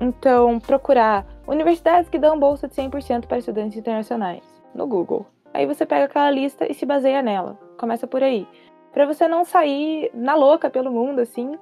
Então, 0.00 0.60
procurar 0.60 1.26
universidades 1.46 2.08
que 2.08 2.18
dão 2.18 2.38
bolsa 2.38 2.68
de 2.68 2.74
100% 2.74 3.26
para 3.26 3.38
estudantes 3.38 3.76
internacionais 3.76 4.42
no 4.74 4.86
Google. 4.86 5.26
Aí 5.52 5.66
você 5.66 5.84
pega 5.84 6.04
aquela 6.04 6.30
lista 6.30 6.70
e 6.70 6.74
se 6.74 6.86
baseia 6.86 7.20
nela. 7.20 7.58
Começa 7.78 8.06
por 8.06 8.22
aí. 8.22 8.46
Para 8.92 9.06
você 9.06 9.26
não 9.26 9.44
sair 9.44 10.10
na 10.14 10.34
louca 10.34 10.70
pelo 10.70 10.90
mundo, 10.90 11.20
assim, 11.20 11.58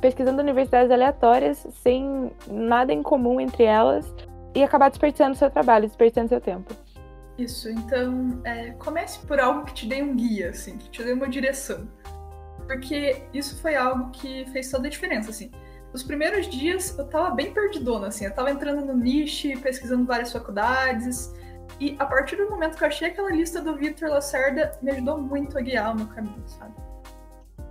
pesquisando 0.00 0.40
universidades 0.40 0.90
aleatórias, 0.90 1.66
sem 1.82 2.30
nada 2.48 2.92
em 2.92 3.02
comum 3.02 3.40
entre 3.40 3.64
elas, 3.64 4.14
e 4.54 4.62
acabar 4.62 4.88
desperdiçando 4.88 5.36
seu 5.36 5.50
trabalho, 5.50 5.86
desperdiçando 5.86 6.28
seu 6.28 6.40
tempo. 6.40 6.72
Isso, 7.36 7.68
então 7.68 8.40
é, 8.44 8.72
comece 8.72 9.26
por 9.26 9.40
algo 9.40 9.64
que 9.64 9.74
te 9.74 9.86
dê 9.86 10.02
um 10.02 10.14
guia, 10.14 10.50
assim, 10.50 10.76
que 10.76 10.88
te 10.90 11.02
dê 11.02 11.12
uma 11.12 11.28
direção. 11.28 11.88
Porque 12.66 13.22
isso 13.34 13.60
foi 13.60 13.74
algo 13.74 14.10
que 14.10 14.44
fez 14.52 14.70
toda 14.70 14.86
a 14.86 14.90
diferença, 14.90 15.30
assim 15.30 15.50
os 15.92 16.02
primeiros 16.02 16.46
dias 16.48 16.96
eu 16.98 17.06
tava 17.06 17.30
bem 17.30 17.52
perdidona, 17.52 18.08
assim. 18.08 18.24
Eu 18.24 18.34
tava 18.34 18.50
entrando 18.50 18.84
no 18.84 18.96
niche, 18.96 19.56
pesquisando 19.56 20.04
várias 20.04 20.32
faculdades. 20.32 21.32
E 21.78 21.96
a 21.98 22.06
partir 22.06 22.36
do 22.36 22.48
momento 22.48 22.76
que 22.76 22.84
eu 22.84 22.88
achei 22.88 23.08
aquela 23.08 23.30
lista 23.30 23.60
do 23.60 23.76
Victor 23.76 24.08
Lacerda, 24.08 24.72
me 24.80 24.90
ajudou 24.92 25.18
muito 25.18 25.58
a 25.58 25.60
guiar 25.60 25.92
o 25.92 25.96
meu 25.96 26.06
caminho, 26.06 26.42
sabe? 26.46 26.74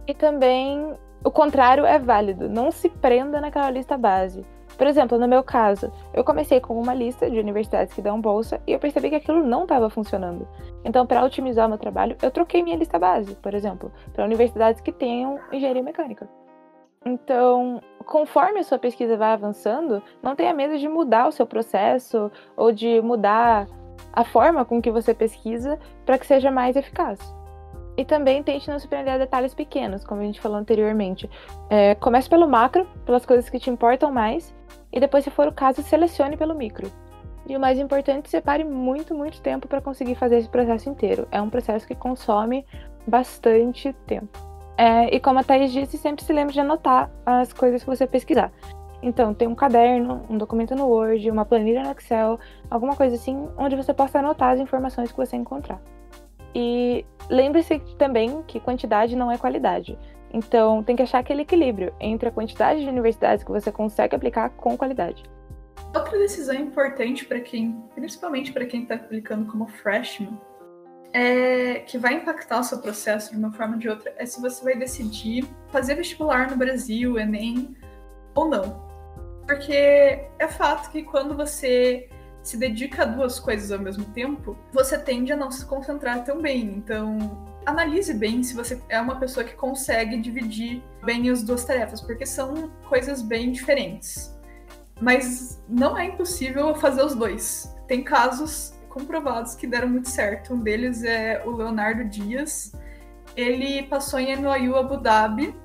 E 0.08 0.14
também 0.14 0.96
o 1.24 1.32
contrário 1.32 1.86
é 1.86 1.98
válido. 1.98 2.50
Não 2.50 2.72
se 2.72 2.90
prenda 2.90 3.40
naquela 3.40 3.70
lista 3.70 3.98
base. 3.98 4.46
Por 4.78 4.88
exemplo, 4.88 5.20
no 5.20 5.28
meu 5.28 5.44
caso, 5.44 5.92
eu 6.14 6.24
comecei 6.24 6.60
com 6.60 6.80
uma 6.80 6.94
lista 6.94 7.30
de 7.30 7.40
universidades 7.40 7.94
que 7.94 8.02
dão 8.02 8.20
bolsa 8.20 8.60
e 8.66 8.72
eu 8.72 8.80
percebi 8.80 9.10
que 9.10 9.16
aquilo 9.16 9.46
não 9.46 9.64
estava 9.64 9.90
funcionando. 9.90 10.48
Então, 10.84 11.06
para 11.06 11.24
otimizar 11.24 11.68
o 11.68 11.70
meu 11.70 11.78
trabalho, 11.78 12.18
eu 12.22 12.32
troquei 12.32 12.64
minha 12.64 12.78
lista 12.78 12.98
base, 12.98 13.36
por 13.36 13.54
exemplo, 13.54 13.92
para 14.14 14.26
universidades 14.26 14.82
que 14.82 14.92
tenham 14.92 15.40
engenharia 15.52 15.84
mecânica. 15.84 16.28
Então, 17.06 17.82
conforme 18.06 18.60
a 18.60 18.64
sua 18.64 18.78
pesquisa 18.78 19.18
vai 19.18 19.32
avançando, 19.32 20.04
não 20.22 20.36
tenha 20.36 20.54
medo 20.54 20.78
de 20.78 20.88
mudar 20.88 21.28
o 21.28 21.32
seu 21.32 21.48
processo 21.48 22.32
ou 22.56 22.72
de 22.72 23.02
mudar 23.02 23.68
a 24.14 24.24
forma 24.24 24.64
com 24.64 24.82
que 24.82 24.92
você 24.92 25.14
pesquisa 25.14 25.80
para 26.06 26.18
que 26.18 26.28
seja 26.28 26.52
mais 26.52 26.76
eficaz. 26.76 27.20
E 27.98 28.06
também 28.06 28.44
tente 28.44 28.70
não 28.70 28.80
se 28.80 28.88
prender 28.88 29.14
a 29.14 29.18
detalhes 29.18 29.54
pequenos, 29.54 30.06
como 30.06 30.22
a 30.22 30.24
gente 30.24 30.40
falou 30.40 30.58
anteriormente. 30.58 31.30
É, 31.70 31.96
comece 31.96 32.30
pelo 32.30 32.48
macro, 32.48 32.88
pelas 33.06 33.26
coisas 33.26 33.50
que 33.50 33.60
te 33.60 33.70
importam 33.70 34.12
mais, 34.12 34.54
e 34.94 35.00
depois, 35.00 35.24
se 35.24 35.30
for 35.30 35.48
o 35.48 35.54
caso, 35.54 35.82
selecione 35.82 36.38
pelo 36.38 36.54
micro. 36.54 36.92
E 37.48 37.56
o 37.56 37.60
mais 37.60 37.80
importante, 37.80 38.30
separe 38.30 38.64
muito, 38.64 39.16
muito 39.16 39.42
tempo 39.42 39.68
para 39.68 39.82
conseguir 39.82 40.16
fazer 40.16 40.38
esse 40.38 40.50
processo 40.50 40.90
inteiro. 40.90 41.28
É 41.32 41.42
um 41.42 41.50
processo 41.50 41.88
que 41.88 41.96
consome 41.96 42.66
bastante 43.08 43.92
tempo. 44.06 44.51
É, 44.82 45.16
e 45.16 45.20
como 45.20 45.38
a 45.38 45.44
Thaís 45.44 45.72
disse, 45.72 45.96
sempre 45.96 46.26
se 46.26 46.34
lembre 46.34 46.56
de 46.56 46.60
anotar 46.60 47.08
as 47.24 47.54
coisas 47.54 47.84
que 47.84 47.88
você 47.88 48.08
pesquisar. 48.08 48.52
Então, 49.00 49.32
tem 49.32 49.48
um 49.48 49.54
caderno, 49.54 50.26
um 50.28 50.40
documento 50.40 50.76
no 50.76 50.88
Word, 50.88 51.30
uma 51.30 51.46
planilha 51.46 51.84
no 51.84 51.92
Excel, 51.92 52.40
alguma 52.68 52.96
coisa 52.96 53.16
assim, 53.16 53.48
onde 53.60 53.76
você 53.76 53.94
possa 53.94 54.18
anotar 54.18 54.54
as 54.54 54.60
informações 54.60 55.12
que 55.12 55.18
você 55.18 55.36
encontrar. 55.36 55.80
E 56.56 57.06
lembre-se 57.30 57.78
também 58.00 58.42
que 58.48 58.60
quantidade 58.60 59.16
não 59.16 59.32
é 59.32 59.38
qualidade. 59.38 59.96
Então, 60.34 60.82
tem 60.82 60.96
que 60.96 61.04
achar 61.04 61.20
aquele 61.20 61.44
equilíbrio 61.44 61.94
entre 62.00 62.30
a 62.30 62.32
quantidade 62.32 62.82
de 62.82 62.90
universidades 62.90 63.44
que 63.44 63.52
você 63.52 63.72
consegue 63.72 64.16
aplicar 64.16 64.50
com 64.50 64.76
qualidade. 64.76 65.22
Outra 65.94 66.18
decisão 66.18 66.56
importante 66.56 67.24
para 67.26 67.40
quem, 67.40 67.84
principalmente 67.94 68.52
para 68.52 68.66
quem 68.66 68.82
está 68.82 68.96
aplicando 68.96 69.46
como 69.46 69.68
freshman, 69.68 70.40
é, 71.14 71.80
que 71.80 71.98
vai 71.98 72.14
impactar 72.16 72.60
o 72.60 72.64
seu 72.64 72.80
processo 72.80 73.32
de 73.32 73.38
uma 73.38 73.52
forma 73.52 73.74
ou 73.74 73.80
de 73.80 73.90
outra 73.90 74.14
é 74.18 74.26
se 74.26 74.42
você 74.42 74.64
vai 74.64 74.78
decidir 74.78 75.46
fazer 75.70 75.96
vestibular 75.96 76.50
no 76.50 76.56
Brasil, 76.56 77.18
Enem 77.20 77.76
ou 78.34 78.50
não. 78.50 78.90
Porque 79.46 79.74
é 79.74 80.48
fato 80.48 80.92
que 80.92 81.04
quando 81.04 81.36
você 81.36 82.10
se 82.42 82.58
dedica 82.58 83.04
a 83.04 83.06
duas 83.06 83.40
coisas 83.40 83.72
ao 83.72 83.80
mesmo 83.80 84.06
tempo, 84.06 84.58
você 84.74 84.98
tende 84.98 85.32
a 85.32 85.36
não 85.36 85.52
se 85.52 85.66
concentrar 85.66 86.24
tão 86.24 86.42
bem. 86.42 86.64
Então, 86.64 87.46
analise 87.66 88.14
bem 88.14 88.42
se 88.42 88.56
você 88.56 88.82
é 88.90 89.00
uma 89.00 89.20
pessoa 89.20 89.44
que 89.44 89.54
consegue 89.54 90.18
dividir 90.18 90.82
bem 91.04 91.30
as 91.30 91.44
duas 91.44 91.64
tarefas, 91.66 92.02
porque 92.02 92.26
são 92.26 92.72
coisas 92.88 93.22
bem 93.22 93.52
diferentes. 93.52 94.36
Mas 95.00 95.62
não 95.68 95.98
é 95.98 96.06
impossível 96.06 96.74
fazer 96.76 97.04
os 97.04 97.16
dois. 97.16 97.76
Tem 97.88 98.04
casos 98.04 98.74
comprovados 98.92 99.56
que 99.56 99.66
deram 99.66 99.88
muito 99.88 100.10
certo. 100.10 100.54
Um 100.54 100.60
deles 100.60 101.04
é 101.04 101.42
o 101.46 101.52
Leonardo 101.52 102.06
Dias. 102.06 102.74
Ele 103.36 103.84
passou 103.84 104.20
em 104.20 104.36
NYU 104.36 104.76
Abu 104.76 104.98
Dhabi 104.98 105.56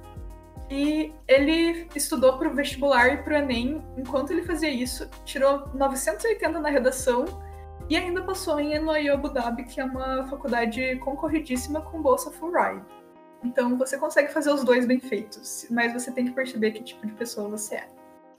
e 0.71 1.13
ele 1.27 1.89
estudou 1.95 2.39
para 2.39 2.49
o 2.49 2.55
vestibular 2.55 3.09
e 3.09 3.17
para 3.19 3.35
o 3.35 3.37
Enem. 3.39 3.85
Enquanto 3.97 4.31
ele 4.31 4.43
fazia 4.43 4.71
isso, 4.71 5.09
tirou 5.25 5.69
980 5.75 6.59
na 6.61 6.71
redação 6.71 7.25
e 7.89 7.97
ainda 7.97 8.23
passou 8.23 8.59
em 8.59 8.79
NYU 8.79 9.15
Abu 9.15 9.29
Dhabi, 9.29 9.65
que 9.65 9.81
é 9.81 9.85
uma 9.85 10.27
faculdade 10.27 10.97
concorridíssima 10.97 11.81
com 11.81 12.01
bolsa 12.01 12.31
full 12.31 12.53
ride. 12.53 12.85
Então 13.45 13.77
você 13.77 13.97
consegue 13.99 14.33
fazer 14.33 14.51
os 14.51 14.65
dois 14.65 14.87
bem 14.87 14.99
feitos, 14.99 15.67
mas 15.71 15.93
você 15.93 16.11
tem 16.11 16.25
que 16.25 16.33
perceber 16.33 16.73
que 16.73 16.83
tipo 16.83 17.07
de 17.07 17.13
pessoa 17.13 17.49
você 17.49 17.77
é. 17.77 17.96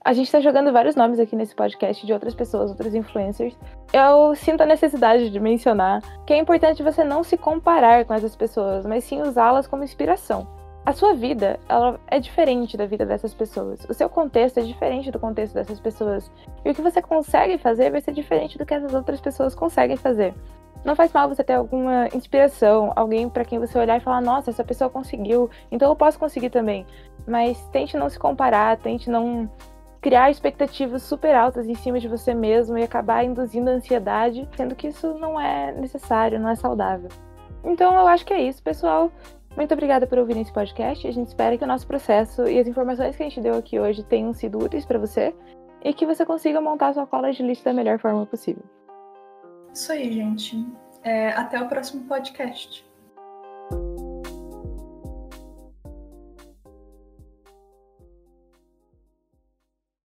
A 0.08 0.14
gente 0.14 0.32
tá 0.32 0.40
jogando 0.40 0.72
vários 0.72 0.96
nomes 0.96 1.18
aqui 1.18 1.36
nesse 1.36 1.54
podcast 1.54 2.06
de 2.06 2.14
outras 2.14 2.34
pessoas, 2.34 2.70
outros 2.70 2.94
influencers. 2.94 3.54
Eu 3.92 4.34
sinto 4.34 4.62
a 4.62 4.64
necessidade 4.64 5.28
de 5.28 5.38
mencionar 5.38 6.02
que 6.26 6.32
é 6.32 6.38
importante 6.38 6.82
você 6.82 7.04
não 7.04 7.22
se 7.22 7.36
comparar 7.36 8.06
com 8.06 8.14
essas 8.14 8.34
pessoas, 8.34 8.86
mas 8.86 9.04
sim 9.04 9.20
usá-las 9.20 9.66
como 9.66 9.84
inspiração. 9.84 10.48
A 10.86 10.94
sua 10.94 11.12
vida, 11.12 11.60
ela 11.68 12.00
é 12.06 12.18
diferente 12.18 12.74
da 12.74 12.86
vida 12.86 13.04
dessas 13.04 13.34
pessoas. 13.34 13.84
O 13.86 13.92
seu 13.92 14.08
contexto 14.08 14.56
é 14.56 14.62
diferente 14.62 15.10
do 15.10 15.18
contexto 15.18 15.52
dessas 15.52 15.78
pessoas. 15.78 16.32
E 16.64 16.70
o 16.70 16.74
que 16.74 16.80
você 16.80 17.02
consegue 17.02 17.58
fazer 17.58 17.90
vai 17.90 18.00
ser 18.00 18.12
diferente 18.12 18.56
do 18.56 18.64
que 18.64 18.72
essas 18.72 18.94
outras 18.94 19.20
pessoas 19.20 19.54
conseguem 19.54 19.98
fazer. 19.98 20.32
Não 20.86 20.96
faz 20.96 21.12
mal 21.12 21.28
você 21.28 21.44
ter 21.44 21.52
alguma 21.52 22.08
inspiração, 22.14 22.94
alguém 22.96 23.28
para 23.28 23.44
quem 23.44 23.58
você 23.58 23.78
olhar 23.78 23.98
e 23.98 24.00
falar: 24.00 24.22
"Nossa, 24.22 24.48
essa 24.48 24.64
pessoa 24.64 24.88
conseguiu, 24.88 25.50
então 25.70 25.90
eu 25.90 25.94
posso 25.94 26.18
conseguir 26.18 26.48
também". 26.48 26.86
Mas 27.26 27.62
tente 27.72 27.94
não 27.98 28.08
se 28.08 28.18
comparar, 28.18 28.78
tente 28.78 29.10
não 29.10 29.50
criar 30.00 30.30
expectativas 30.30 31.02
super 31.02 31.34
altas 31.34 31.66
em 31.66 31.74
cima 31.74 31.98
de 31.98 32.08
você 32.08 32.34
mesmo 32.34 32.78
e 32.78 32.82
acabar 32.82 33.24
induzindo 33.24 33.70
ansiedade, 33.70 34.48
sendo 34.56 34.74
que 34.74 34.88
isso 34.88 35.14
não 35.14 35.40
é 35.40 35.72
necessário, 35.72 36.40
não 36.40 36.48
é 36.48 36.54
saudável. 36.54 37.08
Então 37.64 37.94
eu 37.94 38.06
acho 38.06 38.24
que 38.24 38.32
é 38.32 38.40
isso, 38.40 38.62
pessoal. 38.62 39.10
Muito 39.56 39.72
obrigada 39.72 40.06
por 40.06 40.18
ouvir 40.18 40.38
esse 40.38 40.52
podcast. 40.52 41.06
A 41.06 41.10
gente 41.10 41.26
espera 41.26 41.58
que 41.58 41.64
o 41.64 41.66
nosso 41.66 41.86
processo 41.86 42.46
e 42.48 42.58
as 42.58 42.68
informações 42.68 43.16
que 43.16 43.22
a 43.22 43.28
gente 43.28 43.40
deu 43.40 43.54
aqui 43.54 43.78
hoje 43.78 44.04
tenham 44.04 44.32
sido 44.32 44.58
úteis 44.58 44.86
para 44.86 44.98
você 44.98 45.34
e 45.82 45.92
que 45.92 46.06
você 46.06 46.24
consiga 46.24 46.60
montar 46.60 46.92
sua 46.92 47.06
cola 47.06 47.32
de 47.32 47.42
lista 47.42 47.70
da 47.70 47.74
melhor 47.74 47.98
forma 47.98 48.24
possível. 48.26 48.62
Isso 49.72 49.92
aí, 49.92 50.12
gente. 50.12 50.64
É, 51.02 51.30
até 51.30 51.60
o 51.60 51.68
próximo 51.68 52.04
podcast. 52.04 52.87